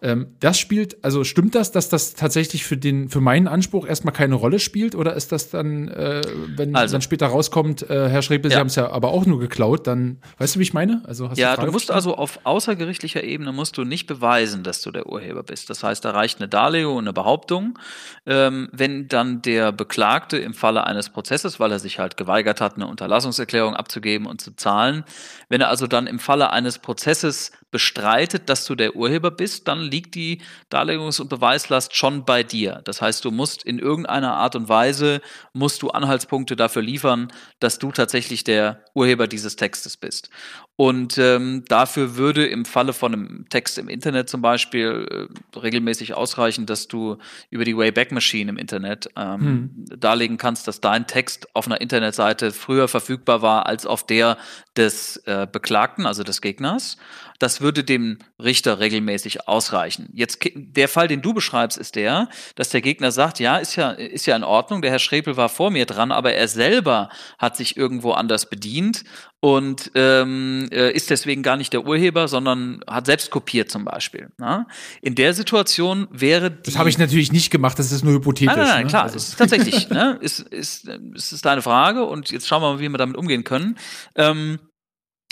[0.03, 4.13] Ähm, das spielt, also stimmt das, dass das tatsächlich für den, für meinen Anspruch erstmal
[4.13, 4.95] keine Rolle spielt?
[4.95, 6.21] Oder ist das dann, äh,
[6.57, 8.57] wenn also, dann später rauskommt, äh, Herr Schrebel, ja.
[8.57, 11.01] Sie haben es ja aber auch nur geklaut, dann weißt du, wie ich meine?
[11.05, 14.81] Also hast ja, du, du musst also auf außergerichtlicher Ebene musst du nicht beweisen, dass
[14.81, 15.69] du der Urheber bist.
[15.69, 17.79] Das heißt, da reicht eine Darlegung und eine Behauptung.
[18.25, 22.75] Ähm, wenn dann der Beklagte im Falle eines Prozesses, weil er sich halt geweigert hat,
[22.75, 25.05] eine Unterlassungserklärung abzugeben und zu zahlen,
[25.53, 29.81] wenn er also dann im Falle eines Prozesses bestreitet, dass du der Urheber bist, dann
[29.81, 32.81] liegt die Darlegungs- und Beweislast schon bei dir.
[32.85, 35.21] Das heißt, du musst in irgendeiner Art und Weise,
[35.53, 40.31] musst du Anhaltspunkte dafür liefern, dass du tatsächlich der Urheber dieses Textes bist.
[40.75, 46.15] Und ähm, dafür würde im Falle von einem Text im Internet zum Beispiel äh, regelmäßig
[46.15, 47.17] ausreichen, dass du
[47.51, 49.85] über die Wayback Machine im Internet ähm, hm.
[49.99, 54.37] darlegen kannst, dass dein Text auf einer Internetseite früher verfügbar war als auf der
[54.75, 56.97] des äh, Beklagten, also des Gegners.
[57.39, 60.09] Das würde dem Richter regelmäßig ausreichen.
[60.13, 63.91] Jetzt der Fall, den du beschreibst, ist der, dass der Gegner sagt, ja, ist ja
[63.91, 64.81] ist ja in Ordnung.
[64.81, 69.03] Der Herr Schrepel war vor mir dran, aber er selber hat sich irgendwo anders bedient
[69.43, 74.29] und ähm, äh, ist deswegen gar nicht der Urheber, sondern hat selbst kopiert zum Beispiel.
[74.37, 74.59] Na?
[74.59, 74.67] Ne?
[75.01, 78.55] In der Situation wäre die Das habe ich natürlich nicht gemacht, das ist nur hypothetisch.
[78.55, 78.89] Nein, nein, nein ne?
[78.89, 79.17] klar, also.
[79.17, 79.89] ist tatsächlich.
[79.89, 80.17] ne?
[80.21, 83.43] ist, ist, ist, ist deine Frage und jetzt schauen wir mal, wie wir damit umgehen
[83.43, 83.77] können.
[84.15, 84.59] Ähm,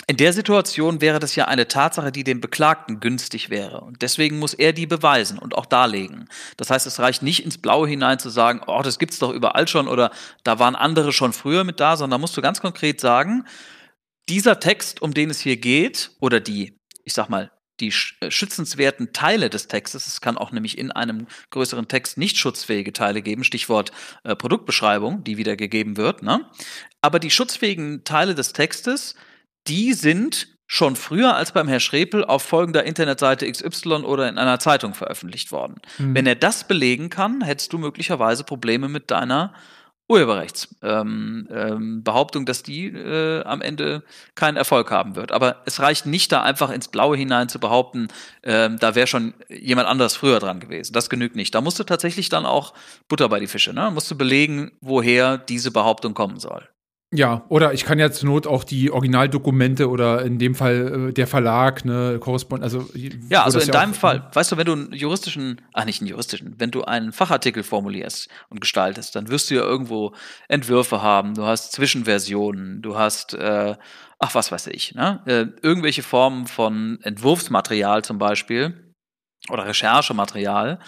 [0.06, 3.82] in der Situation wäre das ja eine Tatsache, die dem Beklagten günstig wäre.
[3.82, 6.28] Und deswegen muss er die beweisen und auch darlegen.
[6.56, 9.68] Das heißt, es reicht nicht ins Blaue hinein zu sagen, oh, das gibt's doch überall
[9.68, 10.10] schon oder
[10.44, 13.44] da waren andere schon früher mit da, sondern da musst du ganz konkret sagen,
[14.28, 19.12] dieser Text, um den es hier geht, oder die, ich sag mal, die äh, schützenswerten
[19.12, 23.44] Teile des Textes, es kann auch nämlich in einem größeren Text nicht schutzfähige Teile geben,
[23.44, 23.92] Stichwort
[24.24, 26.48] äh, Produktbeschreibung, die wieder gegeben wird, ne?
[27.00, 29.14] aber die schutzfähigen Teile des Textes,
[29.68, 34.58] die sind schon früher als beim Herr Schrepel auf folgender Internetseite XY oder in einer
[34.58, 35.76] Zeitung veröffentlicht worden.
[35.98, 36.14] Mhm.
[36.14, 39.52] Wenn er das belegen kann, hättest du möglicherweise Probleme mit deiner
[40.08, 44.02] Urheberrechtsbehauptung, ähm, ähm, dass die äh, am Ende
[44.34, 45.32] keinen Erfolg haben wird.
[45.32, 48.08] Aber es reicht nicht, da einfach ins Blaue hinein zu behaupten,
[48.42, 50.92] ähm, da wäre schon jemand anders früher dran gewesen.
[50.92, 51.54] Das genügt nicht.
[51.54, 52.74] Da musst du tatsächlich dann auch
[53.08, 53.90] Butter bei die Fische, ne?
[53.90, 56.68] Musst du belegen, woher diese Behauptung kommen soll.
[57.14, 61.12] Ja, oder ich kann ja zur Not auch die Originaldokumente oder in dem Fall äh,
[61.12, 62.88] der Verlag, ne, Korrespond, also.
[63.28, 66.08] Ja, also in ja deinem Fall, weißt du, wenn du einen juristischen, ach nicht einen
[66.08, 70.14] juristischen, wenn du einen Fachartikel formulierst und gestaltest, dann wirst du ja irgendwo
[70.48, 73.76] Entwürfe haben, du hast Zwischenversionen, du hast, äh,
[74.18, 78.94] ach was weiß ich, ne, äh, irgendwelche Formen von Entwurfsmaterial zum Beispiel
[79.50, 80.78] oder Recherchematerial.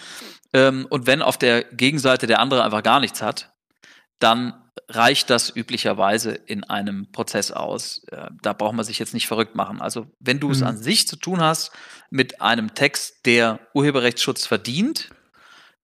[0.53, 3.53] Ähm, und wenn auf der Gegenseite der andere einfach gar nichts hat,
[4.17, 4.53] dann
[4.89, 8.03] reicht das üblicherweise in einem Prozess aus.
[8.11, 9.81] Äh, da braucht man sich jetzt nicht verrückt machen.
[9.81, 10.53] Also wenn du mhm.
[10.53, 11.71] es an sich zu tun hast
[12.09, 15.09] mit einem Text, der Urheberrechtsschutz verdient,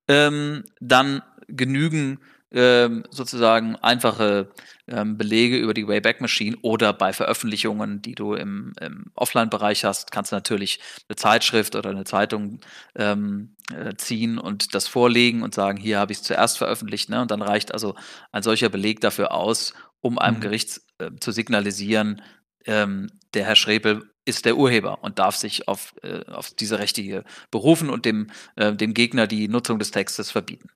[0.08, 2.20] ähm, dann genügen
[2.52, 4.52] ähm, sozusagen einfache
[4.88, 10.12] ähm, Belege über die Wayback Machine oder bei Veröffentlichungen, die du im, im Offline-Bereich hast,
[10.12, 12.60] kannst du natürlich eine Zeitschrift oder eine Zeitung
[12.96, 17.10] ähm, äh, ziehen und das vorlegen und sagen, hier habe ich es zuerst veröffentlicht.
[17.10, 17.22] Ne?
[17.22, 17.96] Und dann reicht also
[18.32, 20.42] ein solcher Beleg dafür aus, um einem mhm.
[20.42, 22.22] Gericht äh, zu signalisieren,
[22.66, 27.02] ähm, der Herr Schrebel ist der Urheber und darf sich auf, äh, auf diese Rechte
[27.02, 30.70] hier berufen und dem, äh, dem Gegner die Nutzung des Textes verbieten.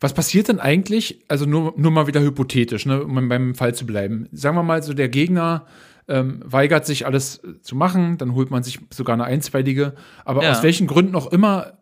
[0.00, 3.86] Was passiert denn eigentlich, also nur, nur mal wieder hypothetisch, ne, um beim Fall zu
[3.86, 4.28] bleiben?
[4.32, 5.66] Sagen wir mal, so der Gegner
[6.08, 9.94] ähm, weigert sich alles zu machen, dann holt man sich sogar eine einstweilige,
[10.24, 10.50] aber ja.
[10.50, 11.78] aus welchen Gründen auch immer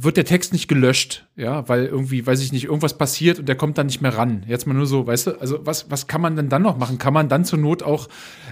[0.00, 3.56] wird der Text nicht gelöscht, ja, weil irgendwie, weiß ich nicht, irgendwas passiert und der
[3.56, 4.44] kommt dann nicht mehr ran.
[4.46, 6.98] Jetzt mal nur so, weißt du, also was, was kann man denn dann noch machen?
[6.98, 8.08] Kann man dann zur Not auch,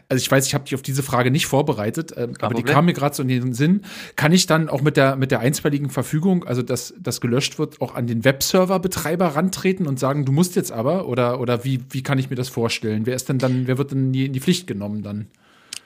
[0.09, 2.65] also ich weiß, ich habe dich auf diese Frage nicht vorbereitet, äh, aber Problem.
[2.65, 3.83] die kam mir gerade so in den Sinn,
[4.17, 7.81] kann ich dann auch mit der, mit der einstweiligen Verfügung, also dass das gelöscht wird,
[7.81, 12.03] auch an den Webserver-Betreiber rantreten und sagen, du musst jetzt aber, oder, oder wie, wie
[12.03, 13.07] kann ich mir das vorstellen?
[13.07, 15.29] Wer ist denn dann, wer wird denn in die Pflicht genommen dann?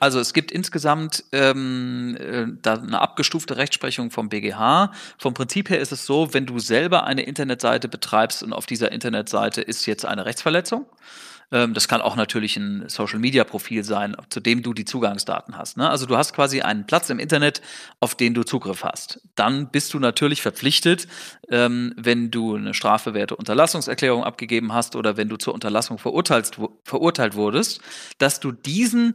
[0.00, 4.92] Also es gibt insgesamt ähm, äh, da eine abgestufte Rechtsprechung vom BGH.
[5.18, 8.90] Vom Prinzip her ist es so, wenn du selber eine Internetseite betreibst und auf dieser
[8.92, 10.86] Internetseite ist jetzt eine Rechtsverletzung,
[11.52, 15.76] ähm, das kann auch natürlich ein Social-Media-Profil sein, zu dem du die Zugangsdaten hast.
[15.76, 15.88] Ne?
[15.88, 17.60] Also du hast quasi einen Platz im Internet,
[17.98, 19.20] auf den du Zugriff hast.
[19.34, 21.08] Dann bist du natürlich verpflichtet,
[21.50, 26.52] ähm, wenn du eine strafbewährte Unterlassungserklärung abgegeben hast oder wenn du zur Unterlassung verurteilt,
[26.84, 27.80] verurteilt wurdest,
[28.18, 29.14] dass du diesen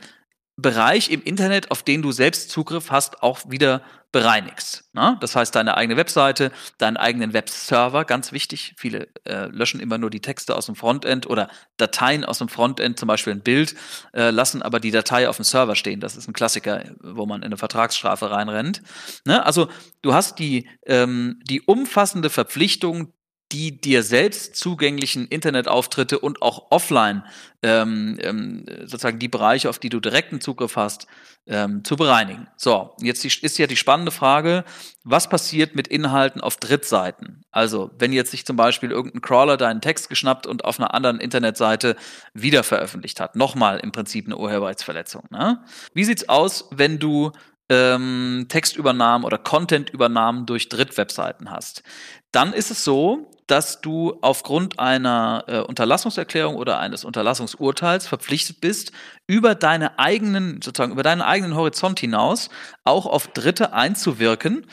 [0.57, 3.81] Bereich im Internet, auf den du selbst Zugriff hast, auch wieder
[4.15, 4.85] bereinigst.
[4.93, 5.17] Ne?
[5.19, 8.73] Das heißt, deine eigene Webseite, deinen eigenen Webserver, ganz wichtig.
[8.77, 12.97] Viele äh, löschen immer nur die Texte aus dem Frontend oder Dateien aus dem Frontend,
[12.97, 13.75] zum Beispiel ein Bild,
[14.13, 15.99] äh, lassen aber die Datei auf dem Server stehen.
[15.99, 18.81] Das ist ein Klassiker, wo man in eine Vertragsstrafe reinrennt.
[19.25, 19.45] Ne?
[19.45, 19.67] Also
[20.01, 23.11] du hast die, ähm, die umfassende Verpflichtung,
[23.55, 27.23] die dir selbst zugänglichen Internetauftritte und auch offline
[27.63, 31.07] ähm, ähm, sozusagen die Bereiche, auf die du direkten Zugriff hast,
[31.47, 32.47] ähm, zu bereinigen.
[32.57, 34.65] So, jetzt ist ja die spannende Frage,
[35.05, 37.45] was passiert mit Inhalten auf Drittseiten?
[37.49, 41.21] Also, wenn jetzt sich zum Beispiel irgendein Crawler deinen Text geschnappt und auf einer anderen
[41.21, 41.95] Internetseite
[42.33, 43.37] wieder veröffentlicht hat.
[43.37, 45.23] Nochmal im Prinzip eine Urheberrechtsverletzung.
[45.29, 45.63] Ne?
[45.93, 47.31] Wie sieht's aus, wenn du
[47.69, 51.83] ähm, Textübernahmen oder Contentübernahmen durch Drittwebseiten hast,
[52.31, 58.91] dann ist es so, dass du aufgrund einer äh, Unterlassungserklärung oder eines Unterlassungsurteils verpflichtet bist,
[59.27, 62.49] über deine eigenen, sozusagen über deinen eigenen Horizont hinaus
[62.83, 64.65] auch auf Dritte einzuwirken,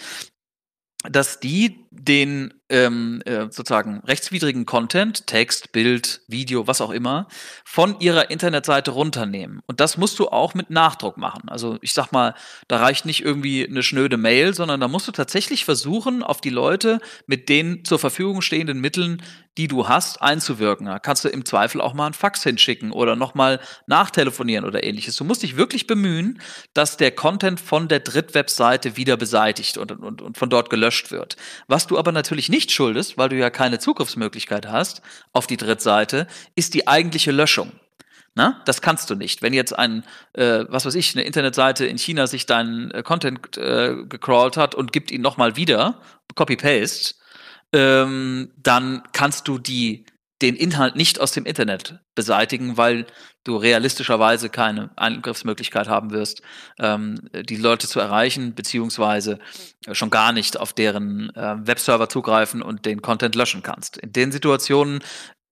[1.11, 7.29] dass die den ähm, äh, sozusagen rechtswidrigen Content, Text, Bild, Video, was auch immer,
[7.65, 9.61] von ihrer Internetseite runternehmen.
[9.67, 11.49] Und das musst du auch mit Nachdruck machen.
[11.51, 12.35] Also ich sag mal,
[12.69, 16.51] da reicht nicht irgendwie eine schnöde Mail, sondern da musst du tatsächlich versuchen, auf die
[16.51, 19.23] Leute mit den zur Verfügung stehenden Mitteln
[19.59, 20.87] die du hast, einzuwirken.
[20.87, 25.17] Da kannst du im Zweifel auch mal ein Fax hinschicken oder nochmal nachtelefonieren oder ähnliches.
[25.17, 26.41] Du musst dich wirklich bemühen,
[26.73, 31.37] dass der Content von der Drittwebseite wieder beseitigt und, und, und von dort gelöscht wird.
[31.67, 36.27] Was du aber natürlich nicht schuldest, weil du ja keine Zugriffsmöglichkeit hast auf die Drittseite,
[36.55, 37.73] ist die eigentliche Löschung.
[38.35, 39.43] Na, das kannst du nicht.
[39.43, 43.59] Wenn jetzt ein, äh, was weiß ich, eine Internetseite in China sich deinen äh, Content
[43.59, 46.01] äh, gecrawlt hat und gibt ihn nochmal wieder,
[46.35, 47.15] Copy-Paste,
[47.75, 50.07] ähm, dann kannst du die,
[50.43, 53.07] den Inhalt nicht aus dem Internet beseitigen, weil
[53.45, 56.43] du realistischerweise keine Eingriffsmöglichkeit haben wirst,
[56.79, 59.39] ähm, die Leute zu erreichen, beziehungsweise
[59.93, 63.97] schon gar nicht auf deren äh, Webserver zugreifen und den Content löschen kannst.
[63.97, 65.01] In den Situationen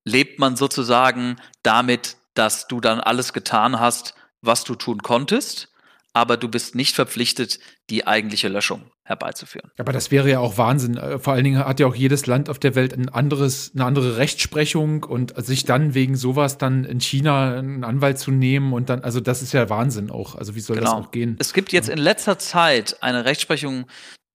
[0.05, 5.70] lebt man sozusagen damit, dass du dann alles getan hast, was du tun konntest
[6.12, 9.70] aber du bist nicht verpflichtet, die eigentliche Löschung herbeizuführen.
[9.77, 10.96] Aber das wäre ja auch Wahnsinn.
[10.96, 13.85] Äh, vor allen Dingen hat ja auch jedes Land auf der Welt ein anderes, eine
[13.85, 18.88] andere Rechtsprechung und sich dann wegen sowas dann in China einen Anwalt zu nehmen und
[18.88, 20.37] dann, also das ist ja Wahnsinn auch.
[20.37, 20.96] Also wie soll genau.
[20.96, 21.37] das auch gehen?
[21.38, 23.87] Es gibt jetzt in letzter Zeit eine Rechtsprechung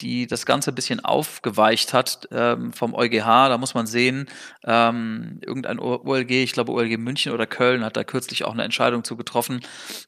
[0.01, 3.49] die das Ganze ein bisschen aufgeweicht hat ähm, vom EuGH.
[3.49, 4.27] Da muss man sehen,
[4.65, 9.03] ähm, irgendein OLG, ich glaube OLG München oder Köln hat da kürzlich auch eine Entscheidung
[9.03, 9.61] zu getroffen,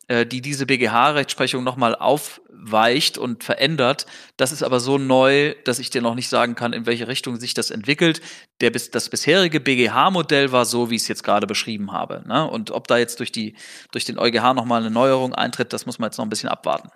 [0.08, 4.06] äh, die diese BGH-Rechtsprechung nochmal aufweicht und verändert.
[4.36, 7.39] Das ist aber so neu, dass ich dir noch nicht sagen kann, in welche Richtung
[7.39, 8.21] sich das entwickelt.
[8.60, 12.23] Der, das bisherige BGH-Modell war so, wie ich es jetzt gerade beschrieben habe.
[12.28, 12.50] Ne?
[12.50, 13.56] Und ob da jetzt durch, die,
[13.91, 16.89] durch den EuGH nochmal eine Neuerung eintritt, das muss man jetzt noch ein bisschen abwarten.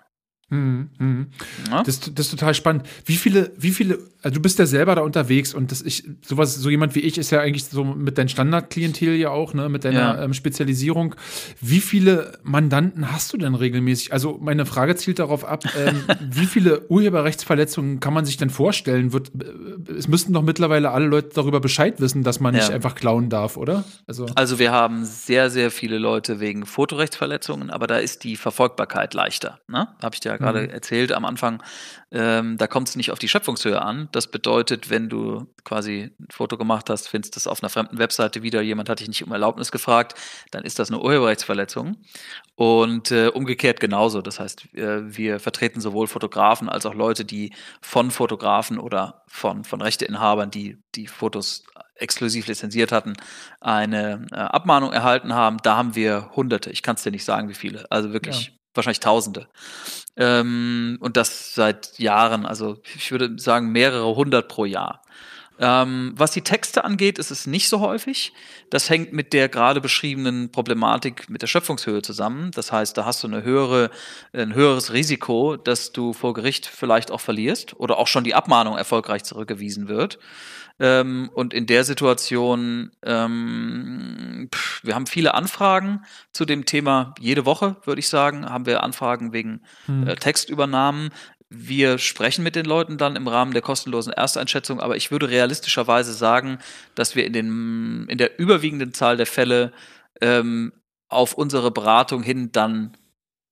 [0.52, 1.26] Hm, hm.
[1.70, 1.82] Ja?
[1.82, 2.86] Das, das ist total spannend.
[3.06, 6.54] Wie viele, wie viele, also du bist ja selber da unterwegs und das ich, sowas,
[6.54, 9.84] so jemand wie ich ist ja eigentlich so mit deinem Standardklientel ja auch, ne, mit
[9.84, 10.22] deiner ja.
[10.22, 11.14] ähm, Spezialisierung.
[11.62, 14.12] Wie viele Mandanten hast du denn regelmäßig?
[14.12, 19.14] Also meine Frage zielt darauf ab, ähm, wie viele Urheberrechtsverletzungen kann man sich denn vorstellen?
[19.14, 22.60] Wird, äh, es müssten doch mittlerweile alle Leute darüber Bescheid wissen, dass man ja.
[22.60, 23.84] nicht einfach klauen darf, oder?
[24.06, 29.14] Also, also wir haben sehr, sehr viele Leute wegen Fotorechtsverletzungen, aber da ist die Verfolgbarkeit
[29.14, 29.58] leichter.
[29.66, 29.88] Ne?
[30.02, 30.70] Habe ich dir ja gerade mhm.
[30.70, 31.62] erzählt am Anfang,
[32.10, 34.08] ähm, da kommt es nicht auf die Schöpfungshöhe an.
[34.12, 38.42] Das bedeutet, wenn du quasi ein Foto gemacht hast, findest es auf einer fremden Webseite
[38.42, 40.14] wieder, jemand hat dich nicht um Erlaubnis gefragt,
[40.50, 41.96] dann ist das eine Urheberrechtsverletzung.
[42.54, 44.20] Und äh, umgekehrt genauso.
[44.20, 49.64] Das heißt, äh, wir vertreten sowohl Fotografen als auch Leute, die von Fotografen oder von,
[49.64, 51.64] von Rechteinhabern, die die Fotos
[51.94, 53.14] exklusiv lizenziert hatten,
[53.60, 55.58] eine äh, Abmahnung erhalten haben.
[55.62, 56.70] Da haben wir Hunderte.
[56.70, 57.90] Ich kann es dir nicht sagen, wie viele.
[57.90, 59.48] Also wirklich ja wahrscheinlich Tausende.
[60.16, 65.02] Ähm, und das seit Jahren, also ich würde sagen mehrere hundert pro Jahr.
[65.64, 68.32] Ähm, was die Texte angeht, ist es nicht so häufig.
[68.68, 72.50] Das hängt mit der gerade beschriebenen Problematik mit der Schöpfungshöhe zusammen.
[72.50, 73.92] Das heißt, da hast du eine höhere,
[74.32, 78.76] ein höheres Risiko, dass du vor Gericht vielleicht auch verlierst oder auch schon die Abmahnung
[78.76, 80.18] erfolgreich zurückgewiesen wird.
[80.80, 87.14] Ähm, und in der Situation, ähm, pff, wir haben viele Anfragen zu dem Thema.
[87.20, 90.08] Jede Woche, würde ich sagen, haben wir Anfragen wegen hm.
[90.08, 91.10] äh, Textübernahmen.
[91.54, 96.12] Wir sprechen mit den Leuten dann im Rahmen der kostenlosen Ersteinschätzung, aber ich würde realistischerweise
[96.14, 96.58] sagen,
[96.94, 99.72] dass wir in, den, in der überwiegenden Zahl der Fälle
[100.20, 100.72] ähm,
[101.08, 102.96] auf unsere Beratung hin dann,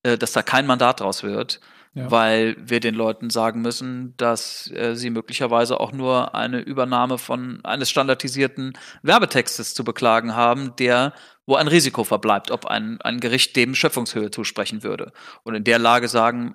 [0.03, 1.61] äh, dass da kein Mandat draus wird
[1.95, 2.11] ja.
[2.11, 7.65] weil wir den Leuten sagen müssen, dass äh, sie möglicherweise auch nur eine Übernahme von
[7.65, 11.13] eines standardisierten Werbetextes zu beklagen haben, der
[11.47, 15.13] wo ein Risiko verbleibt, ob ein, ein Gericht dem Schöpfungshöhe zusprechen würde.
[15.43, 16.55] Und in der Lage sagen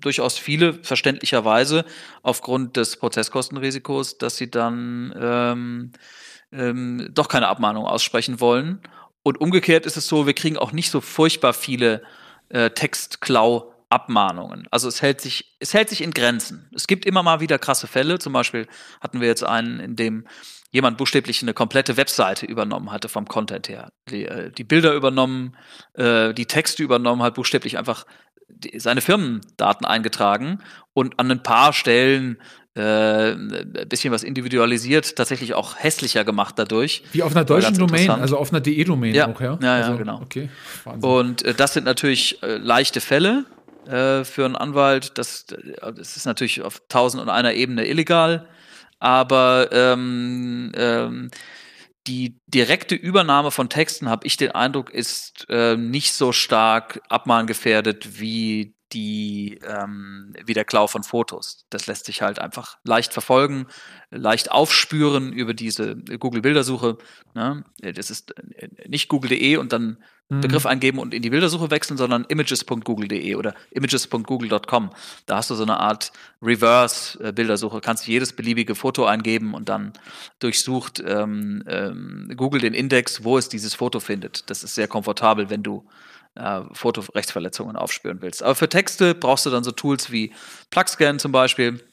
[0.00, 1.84] durchaus viele verständlicherweise
[2.22, 5.92] aufgrund des Prozesskostenrisikos, dass sie dann ähm,
[6.50, 8.80] ähm, doch keine Abmahnung aussprechen wollen.
[9.22, 12.02] Und umgekehrt ist es so, wir kriegen auch nicht so furchtbar viele
[12.48, 14.66] äh, Textklau Abmahnungen.
[14.70, 16.70] Also es hält sich, es hält sich in Grenzen.
[16.74, 18.18] Es gibt immer mal wieder krasse Fälle.
[18.18, 18.66] Zum Beispiel
[19.00, 20.26] hatten wir jetzt einen, in dem
[20.70, 23.90] jemand buchstäblich eine komplette Webseite übernommen hatte vom Content her.
[24.10, 25.56] Die, äh, die Bilder übernommen,
[25.94, 28.04] äh, die Texte übernommen, hat buchstäblich einfach
[28.48, 30.58] die, seine Firmendaten eingetragen
[30.92, 32.38] und an ein paar Stellen
[32.74, 37.02] äh, ein bisschen was individualisiert, tatsächlich auch hässlicher gemacht dadurch.
[37.12, 39.26] Wie auf einer deutschen Domain, also auf einer DE-Domain ja.
[39.26, 39.58] auch, ja?
[39.62, 40.20] Ja, also, ja, genau.
[40.22, 40.50] Okay,
[40.84, 41.10] Wahnsinn.
[41.10, 43.46] Und äh, das sind natürlich äh, leichte Fälle,
[43.88, 45.18] äh, für einen Anwalt.
[45.18, 48.48] Das, das ist natürlich auf tausend und einer Ebene illegal,
[48.98, 51.30] aber ähm, ähm,
[52.06, 58.20] die direkte Übernahme von Texten, habe ich den Eindruck, ist äh, nicht so stark abmahngefährdet
[58.20, 61.66] wie die ähm, wie der Klau von Fotos.
[61.70, 63.66] Das lässt sich halt einfach leicht verfolgen,
[64.10, 66.98] leicht aufspüren über diese Google-Bildersuche.
[67.34, 67.64] Ne?
[67.80, 69.98] Das ist äh, nicht google.de und dann
[70.30, 70.40] mhm.
[70.40, 74.90] Begriff eingeben und in die Bildersuche wechseln, sondern images.google.de oder images.google.com.
[75.26, 77.80] Da hast du so eine Art Reverse-Bildersuche.
[77.80, 79.92] Kannst jedes beliebige Foto eingeben und dann
[80.38, 84.48] durchsucht ähm, ähm, Google den Index, wo es dieses Foto findet.
[84.48, 85.86] Das ist sehr komfortabel, wenn du
[86.38, 88.42] äh, Fotorechtsverletzungen aufspüren willst.
[88.42, 90.32] Aber für Texte brauchst du dann so Tools wie
[90.70, 91.84] Plugscan zum Beispiel.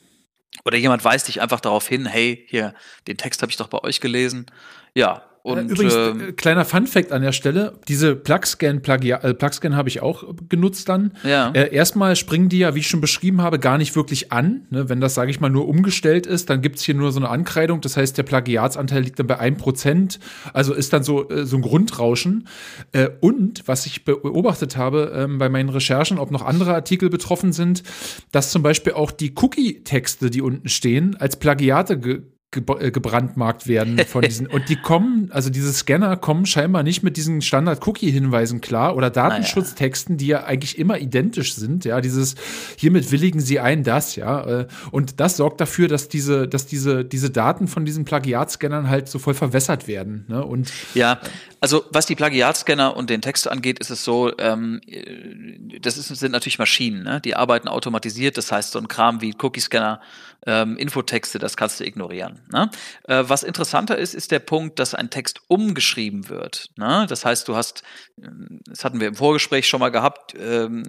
[0.64, 2.74] Oder jemand weist dich einfach darauf hin, hey, hier,
[3.08, 4.46] den Text habe ich doch bei euch gelesen.
[4.94, 9.90] Ja, und, Übrigens, ähm, äh, kleiner Fun-Fact an der Stelle: Diese Plugscan, äh, Plugscan habe
[9.90, 11.12] ich auch genutzt dann.
[11.24, 11.52] Ja.
[11.52, 14.66] Äh, erstmal springen die ja, wie ich schon beschrieben habe, gar nicht wirklich an.
[14.72, 14.90] Ne?
[14.90, 17.30] Wenn das, sage ich mal, nur umgestellt ist, dann gibt es hier nur so eine
[17.30, 17.80] Ankreidung.
[17.80, 20.18] Das heißt, der Plagiatsanteil liegt dann bei 1%.
[20.52, 22.48] Also ist dann so, äh, so ein Grundrauschen.
[22.92, 27.54] Äh, und was ich beobachtet habe ähm, bei meinen Recherchen, ob noch andere Artikel betroffen
[27.54, 27.84] sind,
[28.32, 32.22] dass zum Beispiel auch die Cookie-Texte, die unten stehen, als Plagiate ge
[32.56, 34.48] äh, gebrandmarkt werden von diesen.
[34.48, 40.18] und die kommen, also diese Scanner kommen scheinbar nicht mit diesen Standard-Cookie-Hinweisen klar oder Datenschutztexten,
[40.18, 41.84] die ja eigentlich immer identisch sind.
[41.84, 42.36] Ja, dieses
[42.78, 44.62] hiermit willigen sie ein, das, ja.
[44.62, 49.10] Äh, und das sorgt dafür, dass diese, dass diese, diese Daten von diesen Plagiatscannern halt
[49.10, 50.26] so voll verwässert werden.
[50.30, 50.44] Ne?
[50.44, 51.20] Und ja,
[51.60, 54.80] also was die Plagiatscanner und den Text angeht, ist es so, ähm,
[55.82, 57.20] das ist, sind natürlich Maschinen, ne?
[57.20, 60.00] die arbeiten automatisiert, das heißt so ein Kram wie Cookie-Scanner,
[60.46, 62.42] ähm, Infotexte, das kannst du ignorieren.
[62.52, 62.70] Ne?
[63.08, 66.70] Äh, was interessanter ist, ist der Punkt, dass ein Text umgeschrieben wird.
[66.78, 67.06] Ne?
[67.10, 67.84] Das heißt, du hast,
[68.22, 68.28] äh,
[68.68, 70.84] das hatten wir im Vorgespräch schon mal gehabt, ähm,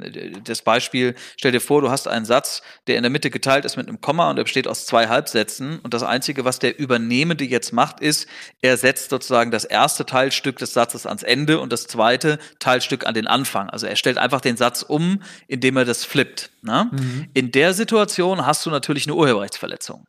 [0.44, 3.76] das Beispiel, stell dir vor, du hast einen Satz, der in der Mitte geteilt ist
[3.76, 7.44] mit einem Komma und er besteht aus zwei Halbsätzen und das Einzige, was der Übernehmende
[7.44, 8.28] jetzt macht, ist,
[8.60, 13.14] er setzt sozusagen das erste Teilstück des Satzes ans Ende und das zweite Teilstück an
[13.14, 13.70] den Anfang.
[13.70, 16.50] Also er stellt einfach den Satz um, indem er das flippt.
[16.62, 16.90] Ne?
[16.92, 17.28] Mhm.
[17.32, 19.14] In der Situation hast du natürlich eine
[19.46, 20.06] Urheberrechtsverletzung.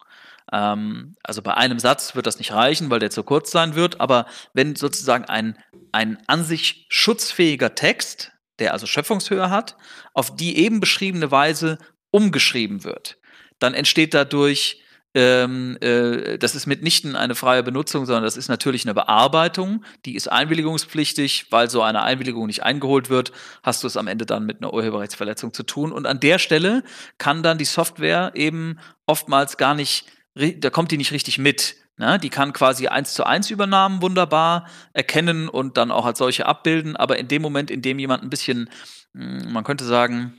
[0.52, 4.00] Ähm, also bei einem Satz wird das nicht reichen, weil der zu kurz sein wird,
[4.00, 5.58] aber wenn sozusagen ein,
[5.92, 9.76] ein an sich schutzfähiger Text, der also Schöpfungshöhe hat,
[10.14, 11.78] auf die eben beschriebene Weise
[12.12, 13.18] umgeschrieben wird,
[13.60, 14.82] dann entsteht dadurch
[15.14, 19.84] ähm, äh, das ist mitnichten eine freie Benutzung, sondern das ist natürlich eine Bearbeitung.
[20.06, 23.32] Die ist einwilligungspflichtig, weil so eine Einwilligung nicht eingeholt wird,
[23.64, 25.92] hast du es am Ende dann mit einer Urheberrechtsverletzung zu tun.
[25.92, 26.84] Und an der Stelle
[27.18, 30.06] kann dann die Software eben oftmals gar nicht
[30.38, 31.76] da kommt die nicht richtig mit.
[31.98, 32.20] Ne?
[32.20, 36.96] Die kann quasi eins zu eins Übernahmen wunderbar erkennen und dann auch als solche abbilden,
[36.96, 38.70] aber in dem Moment, in dem jemand ein bisschen,
[39.14, 40.34] hm, man könnte sagen,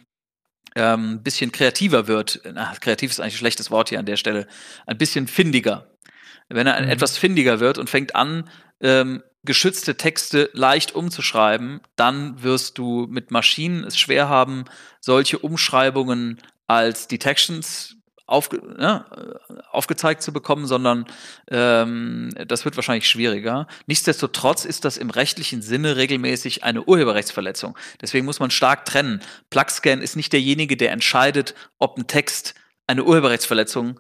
[0.79, 4.47] ähm, bisschen kreativer wird, na, kreativ ist eigentlich ein schlechtes Wort hier an der Stelle,
[4.87, 5.91] ein bisschen findiger.
[6.49, 6.89] Wenn er mhm.
[6.89, 8.49] etwas findiger wird und fängt an,
[8.81, 14.65] ähm, geschützte Texte leicht umzuschreiben, dann wirst du mit Maschinen es schwer haben,
[15.01, 17.97] solche Umschreibungen als Detections
[18.29, 19.07] aufge, ja,
[19.71, 21.07] aufgezeigt zu bekommen, sondern
[21.51, 23.67] ähm, das wird wahrscheinlich schwieriger.
[23.87, 27.77] Nichtsdestotrotz ist das im rechtlichen Sinne regelmäßig eine Urheberrechtsverletzung.
[28.01, 29.21] Deswegen muss man stark trennen.
[29.51, 32.55] Plugscan ist nicht derjenige, der entscheidet, ob ein Text
[32.87, 33.99] eine Urheberrechtsverletzung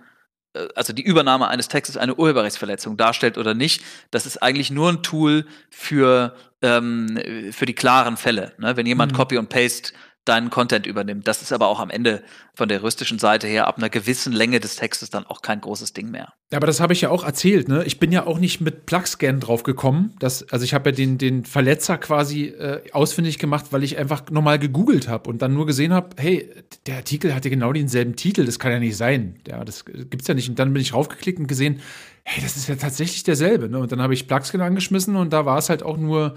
[0.53, 4.91] äh, also die Übernahme eines Textes eine Urheberrechtsverletzung darstellt oder nicht, das ist eigentlich nur
[4.91, 7.18] ein Tool für, ähm,
[7.53, 8.53] für die klaren Fälle.
[8.59, 8.76] Ne?
[8.76, 9.16] Wenn jemand mhm.
[9.16, 9.93] Copy und Paste
[10.29, 11.26] deinen Content übernimmt.
[11.26, 12.22] Das ist aber auch am Ende
[12.55, 15.93] von der juristischen Seite her ab einer gewissen Länge des Textes dann auch kein großes
[15.93, 16.33] Ding mehr.
[16.51, 17.68] Ja, aber das habe ich ja auch erzählt.
[17.68, 17.85] Ne?
[17.85, 20.14] Ich bin ja auch nicht mit Plugscan drauf gekommen.
[20.18, 24.31] Dass, also ich habe ja den, den Verletzer quasi äh, ausfindig gemacht, weil ich einfach
[24.31, 26.51] nochmal gegoogelt habe und dann nur gesehen habe, hey,
[26.87, 28.45] der Artikel hatte genau denselben Titel.
[28.45, 29.41] Das kann ja nicht sein.
[29.47, 30.49] Ja, das gibt's ja nicht.
[30.49, 31.81] Und dann bin ich raufgeklickt und gesehen,
[32.24, 33.68] hey, das ist ja tatsächlich derselbe.
[33.68, 33.79] Ne?
[33.79, 36.35] Und dann habe ich Plugscan angeschmissen und da war es halt auch nur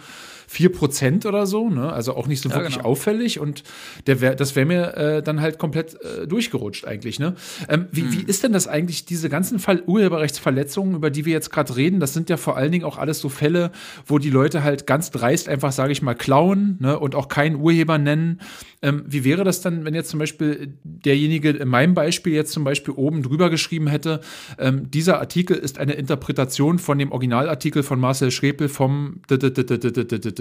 [0.52, 1.92] 4% oder so, ne?
[1.92, 2.90] Also auch nicht so ja, wirklich genau.
[2.90, 3.64] auffällig und
[4.08, 7.36] der wär, das wäre mir äh, dann halt komplett äh, durchgerutscht eigentlich, ne?
[7.70, 8.12] Ähm, wie, hm.
[8.14, 12.00] wie ist denn das eigentlich, diese ganzen Fall Urheberrechtsverletzungen, über die wir jetzt gerade reden,
[12.00, 13.72] das sind ja vor allen Dingen auch alles so Fälle,
[14.06, 17.00] wo die Leute halt ganz dreist einfach, sage ich mal, klauen, ne?
[17.00, 18.42] Und auch keinen Urheber nennen.
[18.82, 22.64] Ähm, wie wäre das dann, wenn jetzt zum Beispiel derjenige in meinem Beispiel jetzt zum
[22.64, 24.22] Beispiel oben drüber geschrieben hätte,
[24.58, 29.22] ähm, dieser Artikel ist eine Interpretation von dem Originalartikel von Marcel Schrepel vom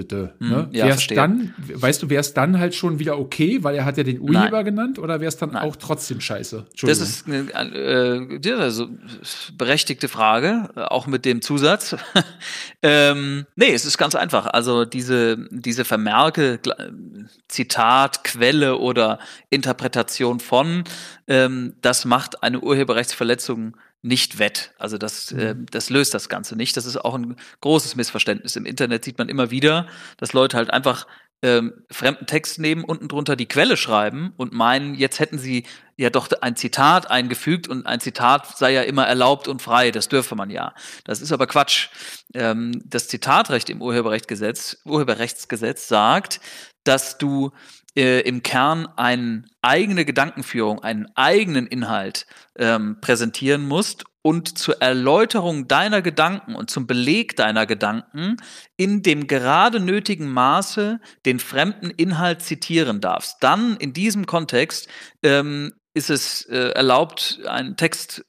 [0.02, 0.34] Ne?
[0.38, 3.84] Hm, ja, wär's dann, weißt du, wäre es dann halt schon wieder okay, weil er
[3.84, 4.64] hat ja den Urheber Nein.
[4.64, 5.62] genannt, oder wäre es dann Nein.
[5.62, 6.66] auch trotzdem scheiße?
[6.82, 8.88] Das ist eine äh, also,
[9.56, 11.96] berechtigte Frage, auch mit dem Zusatz.
[12.82, 14.46] ähm, nee, es ist ganz einfach.
[14.46, 16.60] Also diese, diese Vermerke,
[17.48, 19.18] Zitat, Quelle oder
[19.50, 20.84] Interpretation von,
[21.28, 24.72] ähm, das macht eine Urheberrechtsverletzung nicht wett.
[24.78, 25.66] Also das, äh, mhm.
[25.70, 26.76] das löst das Ganze nicht.
[26.76, 28.56] Das ist auch ein großes Missverständnis.
[28.56, 29.86] Im Internet sieht man immer wieder,
[30.16, 31.06] dass Leute halt einfach
[31.42, 35.64] ähm, fremden Text nehmen, unten drunter die Quelle schreiben und meinen, jetzt hätten sie
[35.96, 40.08] ja doch ein Zitat eingefügt und ein Zitat sei ja immer erlaubt und frei, das
[40.08, 40.74] dürfe man ja.
[41.04, 41.88] Das ist aber Quatsch.
[42.34, 46.40] Ähm, das Zitatrecht im Urheberrechtsgesetz, Urheberrechtsgesetz sagt,
[46.84, 47.52] dass du
[47.96, 52.26] äh, im Kern eine eigene Gedankenführung, einen eigenen Inhalt
[52.56, 58.36] ähm, präsentieren musst und zur Erläuterung deiner Gedanken und zum Beleg deiner Gedanken
[58.76, 63.38] in dem gerade nötigen Maße den fremden Inhalt zitieren darfst.
[63.40, 64.88] Dann in diesem Kontext
[65.22, 68.24] ähm, ist es äh, erlaubt, einen Text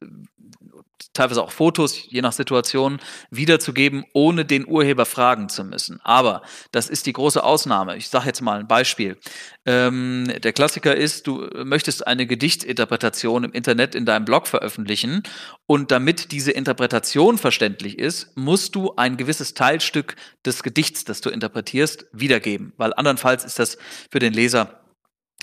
[1.14, 3.00] teilweise auch Fotos, je nach Situation,
[3.30, 6.00] wiederzugeben, ohne den Urheber fragen zu müssen.
[6.04, 6.42] Aber
[6.72, 7.98] das ist die große Ausnahme.
[7.98, 9.18] Ich sage jetzt mal ein Beispiel.
[9.66, 15.24] Ähm, der Klassiker ist, du möchtest eine Gedichtsinterpretation im Internet in deinem Blog veröffentlichen
[15.66, 21.30] und damit diese Interpretation verständlich ist, musst du ein gewisses Teilstück des Gedichts, das du
[21.30, 23.78] interpretierst, wiedergeben, weil andernfalls ist das
[24.10, 24.82] für den Leser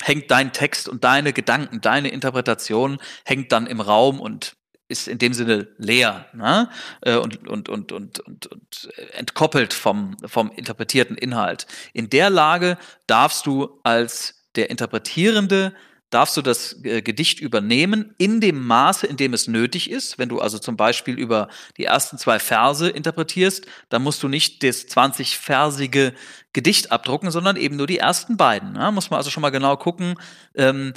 [0.03, 4.58] hängt dein Text und deine Gedanken, deine Interpretation hängt dann im Raum und
[4.89, 6.71] ist in dem Sinne leer ne?
[7.03, 11.67] Äh, und, und, und, und, und, und entkoppelt vom, vom interpretierten Inhalt.
[11.93, 15.75] In der Lage darfst du als der Interpretierende
[16.11, 20.19] darfst du das äh, Gedicht übernehmen in dem Maße, in dem es nötig ist.
[20.19, 24.63] Wenn du also zum Beispiel über die ersten zwei Verse interpretierst, dann musst du nicht
[24.63, 26.15] das 20-versige
[26.55, 28.73] Gedicht abdrucken, sondern eben nur die ersten beiden.
[28.73, 28.91] Ne?
[28.91, 30.15] Muss man also schon mal genau gucken,
[30.55, 30.95] ähm,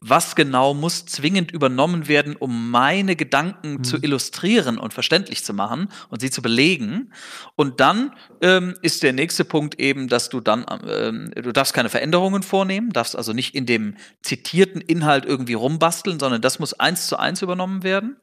[0.00, 3.84] was genau muss zwingend übernommen werden, um meine Gedanken mhm.
[3.84, 7.12] zu illustrieren und verständlich zu machen und sie zu belegen.
[7.56, 11.88] Und dann ähm, ist der nächste Punkt eben, dass du dann, ähm, du darfst keine
[11.88, 17.06] Veränderungen vornehmen, darfst also nicht in dem zitierten Inhalt irgendwie rumbasteln, sondern das muss eins
[17.08, 18.16] zu eins übernommen werden.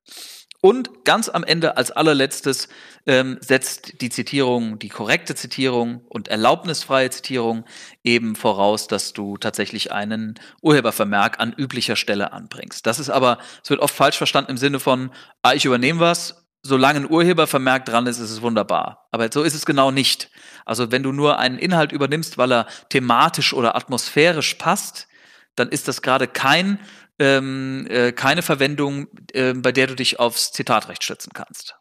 [0.66, 2.70] Und ganz am Ende als allerletztes
[3.06, 7.66] ähm, setzt die Zitierung, die korrekte Zitierung und erlaubnisfreie Zitierung
[8.04, 12.88] eben voraus, dass du tatsächlich einen Urhebervermerk an üblicher Stelle anbringst.
[12.88, 15.12] Das ist aber, es wird oft falsch verstanden im Sinne von,
[15.44, 19.08] ah, ich übernehme was, solange ein Urhebervermerk dran ist, ist es wunderbar.
[19.12, 20.32] Aber so ist es genau nicht.
[20.66, 25.08] Also wenn du nur einen Inhalt übernimmst, weil er thematisch oder atmosphärisch passt,
[25.56, 26.80] dann ist das gerade kein
[27.20, 31.76] ähm, äh, keine Verwendung, äh, bei der du dich aufs Zitatrecht stützen kannst.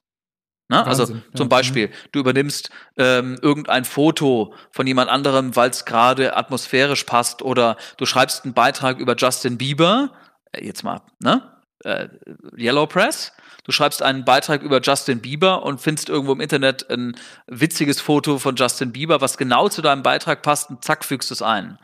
[0.68, 0.84] Ne?
[0.84, 1.44] Also zum ja.
[1.44, 7.76] Beispiel, du übernimmst ähm, irgendein Foto von jemand anderem, weil es gerade atmosphärisch passt, oder
[7.98, 10.12] du schreibst einen Beitrag über Justin Bieber,
[10.52, 11.50] äh, jetzt mal, ne?
[11.84, 12.08] Äh,
[12.56, 13.32] Yellow Press.
[13.64, 17.16] Du schreibst einen Beitrag über Justin Bieber und findest irgendwo im Internet ein
[17.46, 21.42] witziges Foto von Justin Bieber, was genau zu deinem Beitrag passt, und zack, fügst es
[21.42, 21.78] ein.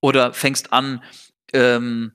[0.00, 1.02] Oder fängst an,
[1.52, 2.12] ähm,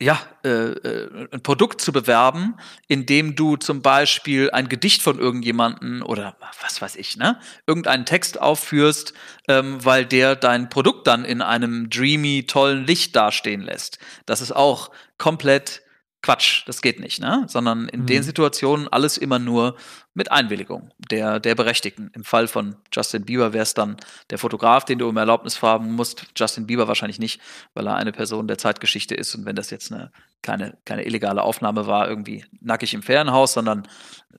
[0.00, 6.02] ja, äh, äh, ein Produkt zu bewerben, indem du zum Beispiel ein Gedicht von irgendjemanden
[6.02, 9.14] oder was weiß ich, ne, irgendeinen Text aufführst,
[9.48, 13.98] ähm, weil der dein Produkt dann in einem dreamy, tollen Licht dastehen lässt.
[14.26, 15.82] Das ist auch komplett
[16.26, 17.44] Quatsch, das geht nicht, ne?
[17.46, 18.06] Sondern in mhm.
[18.06, 19.76] den Situationen alles immer nur
[20.12, 22.10] mit Einwilligung der, der Berechtigten.
[22.14, 23.96] Im Fall von Justin Bieber wäre es dann
[24.30, 26.26] der Fotograf, den du um Erlaubnis fragen musst.
[26.36, 27.40] Justin Bieber wahrscheinlich nicht,
[27.74, 29.36] weil er eine Person der Zeitgeschichte ist.
[29.36, 30.10] Und wenn das jetzt eine
[30.42, 33.86] keine, keine illegale Aufnahme war, irgendwie nackig im Ferienhaus, sondern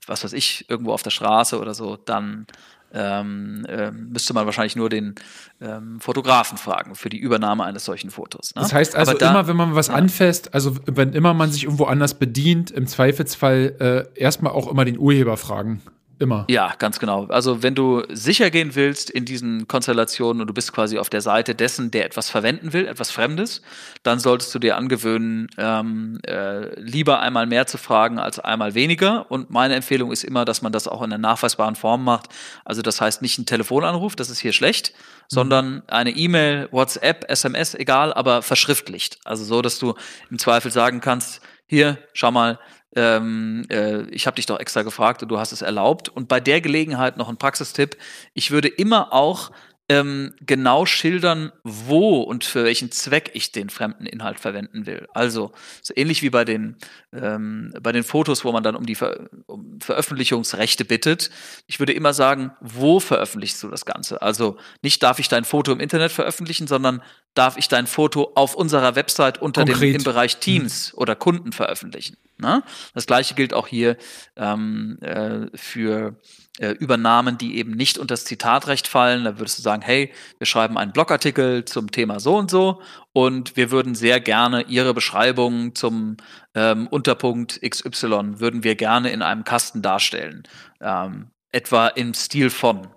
[0.06, 2.46] was weiß ich, irgendwo auf der Straße oder so, dann
[2.92, 5.14] ähm, äh, müsste man wahrscheinlich nur den
[5.60, 8.54] ähm, Fotografen fragen für die Übernahme eines solchen Fotos.
[8.54, 8.62] Ne?
[8.62, 9.94] Das heißt also da, immer, wenn man was ja.
[9.94, 14.84] anfasst, also wenn immer man sich irgendwo anders bedient, im Zweifelsfall äh, erstmal auch immer
[14.84, 15.82] den Urheber fragen.
[16.20, 16.46] Immer.
[16.48, 17.26] Ja, ganz genau.
[17.26, 21.20] Also wenn du sicher gehen willst in diesen Konstellationen und du bist quasi auf der
[21.20, 23.62] Seite dessen, der etwas verwenden will, etwas Fremdes,
[24.02, 29.30] dann solltest du dir angewöhnen, ähm, äh, lieber einmal mehr zu fragen als einmal weniger.
[29.30, 32.30] Und meine Empfehlung ist immer, dass man das auch in einer nachweisbaren Form macht.
[32.64, 35.24] Also das heißt nicht ein Telefonanruf, das ist hier schlecht, mhm.
[35.28, 39.18] sondern eine E-Mail, WhatsApp, SMS, egal, aber verschriftlicht.
[39.24, 39.94] Also so, dass du
[40.30, 42.58] im Zweifel sagen kannst, hier, schau mal,
[42.96, 46.08] ähm, äh, ich habe dich doch extra gefragt und du hast es erlaubt.
[46.08, 47.96] Und bei der Gelegenheit noch ein Praxistipp.
[48.34, 49.50] Ich würde immer auch
[49.88, 55.08] ähm, genau schildern, wo und für welchen Zweck ich den fremden Inhalt verwenden will.
[55.14, 56.76] Also so ähnlich wie bei den
[57.12, 61.30] ähm, bei den Fotos, wo man dann um die Ver um Veröffentlichungsrechte bittet.
[61.66, 64.20] Ich würde immer sagen, wo veröffentlichst du das Ganze?
[64.20, 68.54] Also nicht darf ich dein Foto im Internet veröffentlichen, sondern darf ich dein Foto auf
[68.54, 69.94] unserer Website unter Konkret.
[69.94, 70.98] dem im Bereich Teams mhm.
[70.98, 72.16] oder Kunden veröffentlichen.
[72.36, 72.62] Ne?
[72.94, 73.96] Das gleiche gilt auch hier
[74.36, 76.16] ähm, äh, für
[76.58, 79.24] äh, Übernahmen, die eben nicht unter das Zitatrecht fallen.
[79.24, 82.82] Da würdest du sagen, hey, wir schreiben einen Blogartikel zum Thema so und so
[83.12, 86.16] und wir würden sehr gerne Ihre Beschreibung zum
[86.54, 90.42] ähm, Unterpunkt XY würden wir gerne in einem Kasten darstellen.
[90.80, 92.88] Ähm, etwa im Stil von.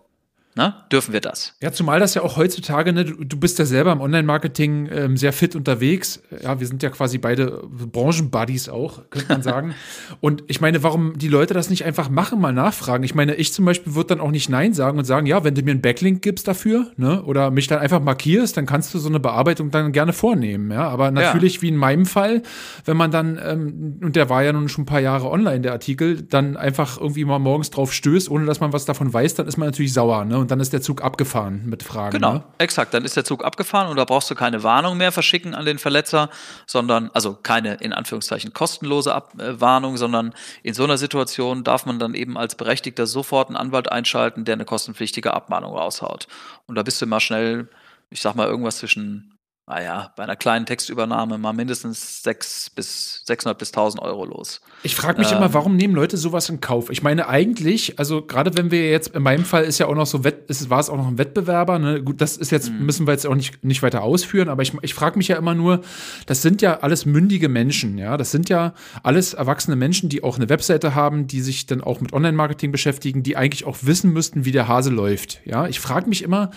[0.53, 0.73] Ne?
[0.91, 1.53] Dürfen wir das?
[1.61, 5.15] Ja, zumal das ja auch heutzutage, ne, du, du bist ja selber im Online-Marketing ähm,
[5.15, 6.21] sehr fit unterwegs.
[6.43, 9.75] Ja, wir sind ja quasi beide Branchenbuddies auch, könnte man sagen.
[10.19, 13.05] und ich meine, warum die Leute das nicht einfach machen, mal nachfragen?
[13.05, 15.55] Ich meine, ich zum Beispiel würde dann auch nicht Nein sagen und sagen, ja, wenn
[15.55, 18.99] du mir einen Backlink gibst dafür, ne, oder mich dann einfach markierst, dann kannst du
[18.99, 20.69] so eine Bearbeitung dann gerne vornehmen.
[20.69, 21.61] Ja, aber natürlich, ja.
[21.61, 22.43] wie in meinem Fall,
[22.83, 25.71] wenn man dann, ähm, und der war ja nun schon ein paar Jahre online, der
[25.71, 29.47] Artikel, dann einfach irgendwie mal morgens drauf stößt, ohne dass man was davon weiß, dann
[29.47, 30.40] ist man natürlich sauer, ne?
[30.41, 32.13] Und dann ist der Zug abgefahren mit Fragen.
[32.13, 32.43] Genau, ne?
[32.57, 32.93] exakt.
[32.93, 35.79] Dann ist der Zug abgefahren und da brauchst du keine Warnung mehr verschicken an den
[35.79, 36.29] Verletzer,
[36.65, 40.33] sondern, also keine in Anführungszeichen kostenlose Ab äh, Warnung, sondern
[40.63, 44.53] in so einer Situation darf man dann eben als Berechtigter sofort einen Anwalt einschalten, der
[44.53, 46.27] eine kostenpflichtige Abmahnung raushaut.
[46.67, 47.69] Und da bist du immer schnell,
[48.09, 49.37] ich sag mal, irgendwas zwischen
[49.71, 54.59] naja, bei einer kleinen Textübernahme mal mindestens 6 bis 600 bis 1000 Euro los.
[54.83, 56.89] Ich frage mich ähm, immer, warum nehmen Leute sowas in Kauf?
[56.89, 60.07] Ich meine eigentlich, also gerade wenn wir jetzt, in meinem Fall ist ja auch noch
[60.07, 62.03] so, ist, war es auch noch ein Wettbewerber, ne?
[62.03, 62.85] gut, das ist jetzt, mhm.
[62.85, 65.55] müssen wir jetzt auch nicht, nicht weiter ausführen, aber ich, ich frage mich ja immer
[65.55, 65.79] nur,
[66.25, 70.35] das sind ja alles mündige Menschen, ja, das sind ja alles erwachsene Menschen, die auch
[70.35, 74.43] eine Webseite haben, die sich dann auch mit Online-Marketing beschäftigen, die eigentlich auch wissen müssten,
[74.43, 75.67] wie der Hase läuft, ja.
[75.67, 76.51] Ich frage mich immer,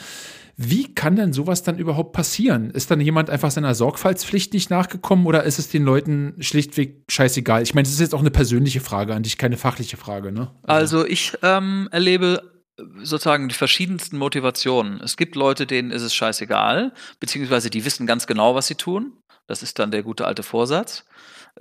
[0.57, 2.71] wie kann denn sowas dann überhaupt passieren?
[2.71, 7.63] Ist dann jemand einfach seiner Sorgfaltspflicht nicht nachgekommen oder ist es den Leuten schlichtweg scheißegal?
[7.63, 10.51] Ich meine, das ist jetzt auch eine persönliche Frage an dich, keine fachliche Frage, ne?
[10.63, 12.55] Also, ich ähm, erlebe
[13.03, 15.01] sozusagen die verschiedensten Motivationen.
[15.01, 19.13] Es gibt Leute, denen ist es scheißegal, beziehungsweise die wissen ganz genau, was sie tun.
[19.47, 21.05] Das ist dann der gute alte Vorsatz.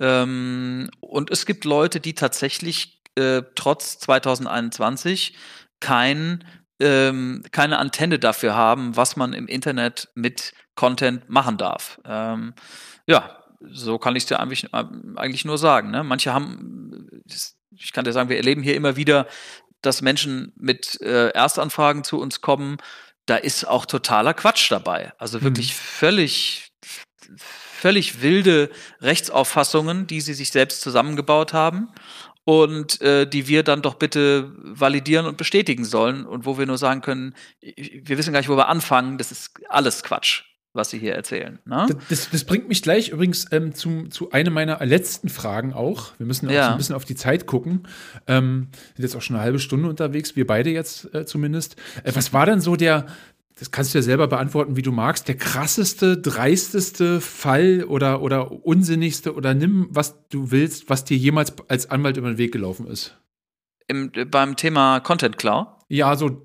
[0.00, 5.36] Ähm, und es gibt Leute, die tatsächlich äh, trotz 2021
[5.80, 6.44] kein,
[6.80, 12.00] ähm, keine Antenne dafür haben, was man im Internet mit Content machen darf.
[12.04, 12.54] Ähm,
[13.06, 14.84] ja, so kann ich es dir eigentlich, äh,
[15.16, 15.90] eigentlich nur sagen.
[15.90, 16.04] Ne?
[16.04, 17.08] Manche haben,
[17.70, 19.26] ich kann dir sagen, wir erleben hier immer wieder,
[19.82, 22.78] dass Menschen mit äh, Erstanfragen zu uns kommen.
[23.26, 25.12] Da ist auch totaler Quatsch dabei.
[25.18, 25.76] Also wirklich hm.
[25.76, 26.72] völlig,
[27.36, 28.70] völlig wilde
[29.00, 31.92] Rechtsauffassungen, die sie sich selbst zusammengebaut haben
[32.44, 36.78] und äh, die wir dann doch bitte validieren und bestätigen sollen und wo wir nur
[36.78, 40.98] sagen können, wir wissen gar nicht, wo wir anfangen, das ist alles Quatsch was Sie
[40.98, 41.60] hier erzählen.
[41.64, 41.86] Ne?
[42.08, 46.12] Das, das, bringt mich gleich übrigens ähm, zum, zu einer meiner letzten Fragen auch.
[46.18, 46.66] Wir müssen auch ja.
[46.66, 47.86] so ein bisschen auf die Zeit gucken.
[48.26, 51.76] Ähm, sind jetzt auch schon eine halbe Stunde unterwegs, wir beide jetzt äh, zumindest.
[52.02, 53.06] Äh, was war denn so der,
[53.58, 58.50] das kannst du ja selber beantworten, wie du magst, der krasseste, dreisteste Fall oder, oder
[58.66, 62.86] unsinnigste oder nimm, was du willst, was dir jemals als Anwalt über den Weg gelaufen
[62.86, 63.16] ist?
[63.86, 65.68] Im, beim Thema Content Cloud?
[65.88, 66.42] Ja, so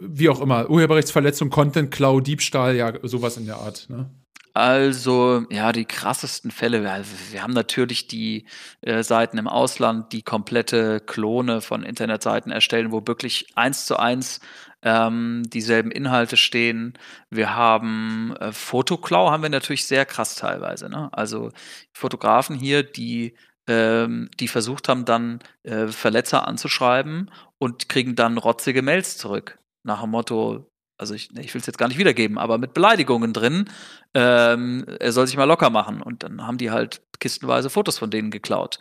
[0.00, 0.68] wie auch immer.
[0.68, 3.86] Urheberrechtsverletzung, Content Cloud, Diebstahl, ja, sowas in der Art.
[3.88, 4.10] Ne?
[4.54, 6.82] Also, ja, die krassesten Fälle.
[6.82, 8.46] Wir, wir haben natürlich die
[8.80, 14.40] äh, Seiten im Ausland, die komplette Klone von Internetseiten erstellen, wo wirklich eins zu eins
[14.82, 16.94] ähm, dieselben Inhalte stehen.
[17.30, 20.88] Wir haben äh, Fotoklau, haben wir natürlich sehr krass teilweise.
[20.88, 21.08] Ne?
[21.12, 21.50] Also
[21.92, 23.34] Fotografen hier, die
[23.68, 29.58] ähm, die versucht haben, dann äh, Verletzer anzuschreiben und kriegen dann rotzige Mails zurück.
[29.84, 33.32] Nach dem Motto, also ich, ich will es jetzt gar nicht wiedergeben, aber mit Beleidigungen
[33.32, 33.68] drin,
[34.14, 36.02] ähm, er soll sich mal locker machen.
[36.02, 38.78] Und dann haben die halt kistenweise Fotos von denen geklaut.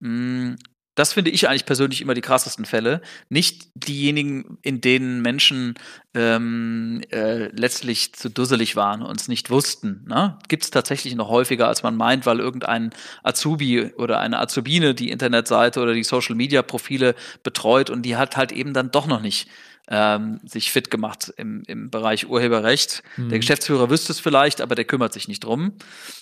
[0.00, 0.54] Mm,
[0.96, 3.02] das finde ich eigentlich persönlich immer die krassesten Fälle.
[3.28, 5.74] Nicht diejenigen, in denen Menschen
[6.14, 10.04] ähm, äh, letztlich zu dusselig waren und es nicht wussten.
[10.08, 10.38] Ne?
[10.48, 12.90] Gibt es tatsächlich noch häufiger, als man meint, weil irgendein
[13.22, 18.72] Azubi oder eine Azubine die Internetseite oder die Social-Media-Profile betreut und die hat halt eben
[18.72, 19.48] dann doch noch nicht
[19.88, 23.02] ähm, sich fit gemacht im, im Bereich Urheberrecht.
[23.16, 23.28] Mhm.
[23.28, 25.78] Der Geschäftsführer wüsste es vielleicht, aber der kümmert sich nicht drum.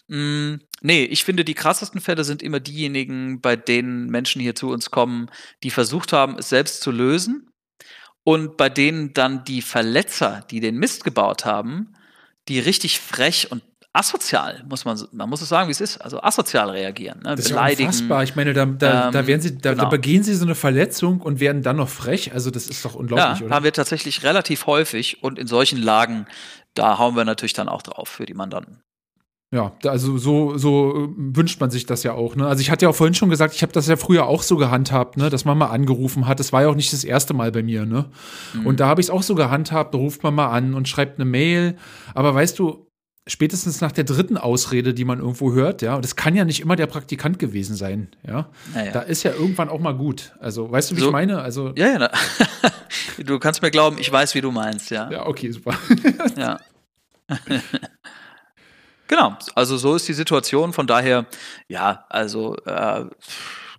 [0.09, 4.71] Mm, nee, ich finde, die krassesten Fälle sind immer diejenigen, bei denen Menschen hier zu
[4.71, 5.31] uns kommen,
[5.63, 7.51] die versucht haben, es selbst zu lösen
[8.23, 11.95] und bei denen dann die Verletzer, die den Mist gebaut haben,
[12.49, 13.63] die richtig frech und
[13.95, 17.21] asozial, muss man, man muss es sagen, wie es ist, also asozial reagieren.
[17.21, 17.37] Ne?
[17.37, 17.83] Das ist Beleidigen.
[17.83, 18.25] Ja unfassbar.
[18.25, 19.85] Ich meine, da, da, ähm, da werden sie, da, genau.
[19.85, 22.33] da, begehen sie so eine Verletzung und werden dann noch frech.
[22.33, 23.55] Also das ist doch unglaublich, ja, oder?
[23.55, 26.27] haben wir tatsächlich relativ häufig und in solchen Lagen,
[26.75, 28.83] da hauen wir natürlich dann auch drauf für die Mandanten.
[29.53, 32.35] Ja, also so, so wünscht man sich das ja auch.
[32.35, 32.49] Ne?
[32.49, 34.57] Also ich hatte ja auch vorhin schon gesagt, ich habe das ja früher auch so
[34.57, 35.31] gehandhabt, ne?
[35.31, 36.41] dass man mal angerufen hat.
[36.41, 37.87] Das war ja auch nicht das erste Mal bei mir.
[37.87, 38.11] Ne?
[38.55, 38.67] Mhm.
[38.67, 41.21] Und da habe ich es auch so gehandhabt, da ruft man mal an und schreibt
[41.21, 41.77] eine Mail.
[42.15, 42.91] Aber weißt du,
[43.27, 46.61] spätestens nach der dritten Ausrede, die man irgendwo hört, ja, und das kann ja nicht
[46.61, 48.51] immer der Praktikant gewesen sein, ja.
[48.75, 48.93] Naja.
[48.93, 50.33] Da ist ja irgendwann auch mal gut.
[50.41, 51.41] Also, weißt du, wie so, ich meine?
[51.41, 52.11] Also Ja, ja.
[53.25, 55.11] du kannst mir glauben, ich weiß, wie du meinst, ja.
[55.11, 55.75] Ja, okay, super.
[56.37, 56.59] ja.
[59.09, 60.73] genau, also so ist die Situation.
[60.75, 61.27] Von daher,
[61.69, 63.07] ja, also äh,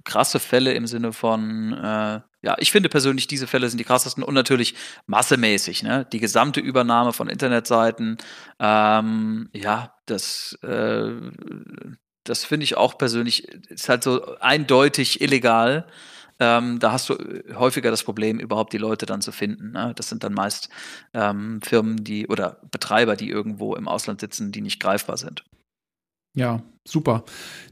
[0.03, 4.23] krasse Fälle im Sinne von äh, ja, ich finde persönlich, diese Fälle sind die krassesten
[4.23, 4.75] und natürlich
[5.07, 6.05] massemäßig, ne?
[6.11, 8.17] Die gesamte Übernahme von Internetseiten,
[8.59, 11.09] ähm, ja, das, äh,
[12.23, 15.87] das finde ich auch persönlich, ist halt so eindeutig illegal.
[16.39, 17.15] Ähm, da hast du
[17.55, 19.71] häufiger das Problem, überhaupt die Leute dann zu finden.
[19.71, 19.93] Ne?
[19.95, 20.69] Das sind dann meist
[21.13, 25.43] ähm, Firmen, die oder Betreiber, die irgendwo im Ausland sitzen, die nicht greifbar sind.
[26.35, 27.23] Ja, super.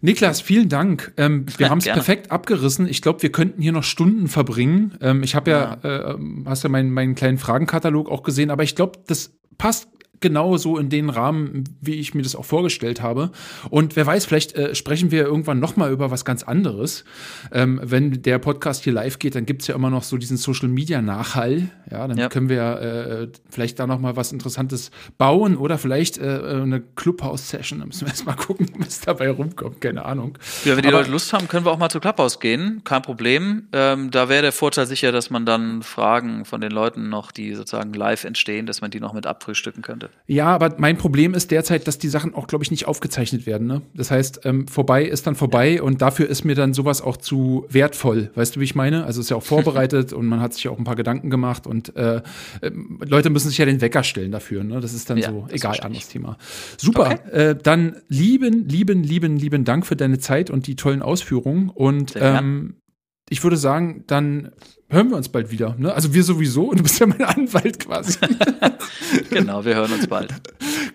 [0.01, 1.13] Niklas, vielen Dank.
[1.17, 2.87] Ähm, wir haben es perfekt abgerissen.
[2.87, 4.97] Ich glaube, wir könnten hier noch Stunden verbringen.
[5.01, 8.63] Ähm, ich habe ja, ja äh, hast ja meinen, meinen kleinen Fragenkatalog auch gesehen, aber
[8.63, 9.89] ich glaube, das passt
[10.23, 13.29] genau so in den Rahmen, wie ich mir das auch vorgestellt habe.
[13.69, 17.03] Und wer weiß, vielleicht äh, sprechen wir irgendwann noch mal über was ganz anderes.
[17.51, 21.69] Ähm, wenn der Podcast hier live geht, dann gibt's ja immer noch so diesen Social-Media-Nachhall.
[21.91, 22.29] Ja, dann ja.
[22.29, 27.79] können wir äh, vielleicht da noch mal was Interessantes bauen oder vielleicht äh, eine Clubhouse-Session.
[27.79, 29.81] Da müssen wir erst mal gucken, was dabei rumkommt.
[29.81, 30.37] Keine Ahnung.
[30.63, 32.81] Ja, wenn die Aber, Leute Lust haben, können wir auch mal zu Clubhouse gehen.
[32.85, 33.67] Kein Problem.
[33.73, 37.53] Ähm, da wäre der Vorteil sicher, dass man dann Fragen von den Leuten noch, die
[37.55, 40.09] sozusagen live entstehen, dass man die noch mit abfrühstücken könnte.
[40.25, 43.67] Ja, aber mein Problem ist derzeit, dass die Sachen auch, glaube ich, nicht aufgezeichnet werden.
[43.67, 43.81] Ne?
[43.93, 47.65] Das heißt, ähm, vorbei ist dann vorbei und dafür ist mir dann sowas auch zu
[47.67, 48.31] wertvoll.
[48.33, 49.03] Weißt du, wie ich meine?
[49.03, 51.67] Also ist ja auch vorbereitet und man hat sich ja auch ein paar Gedanken gemacht
[51.67, 52.21] und äh, äh,
[53.05, 54.63] Leute müssen sich ja den Wecker stellen dafür.
[54.63, 54.79] Ne?
[54.79, 56.37] Das ist dann ja, so, egal, anderes Thema.
[56.77, 57.49] Super, okay.
[57.49, 62.13] äh, dann lieben, lieben, lieben, lieben Dank für deine Zeit und die tollen Ausführungen und
[62.15, 62.75] ähm,
[63.29, 64.51] ich würde sagen, dann
[64.89, 65.75] hören wir uns bald wieder.
[65.77, 65.93] Ne?
[65.93, 68.19] Also wir sowieso und du bist ja mein Anwalt quasi.
[69.29, 70.33] genau, wir hören uns bald.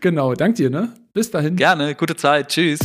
[0.01, 0.95] genau, dank dir, ne?
[1.13, 1.57] Bis dahin.
[1.57, 2.49] Gerne, gute Zeit.
[2.49, 2.81] Tschüss.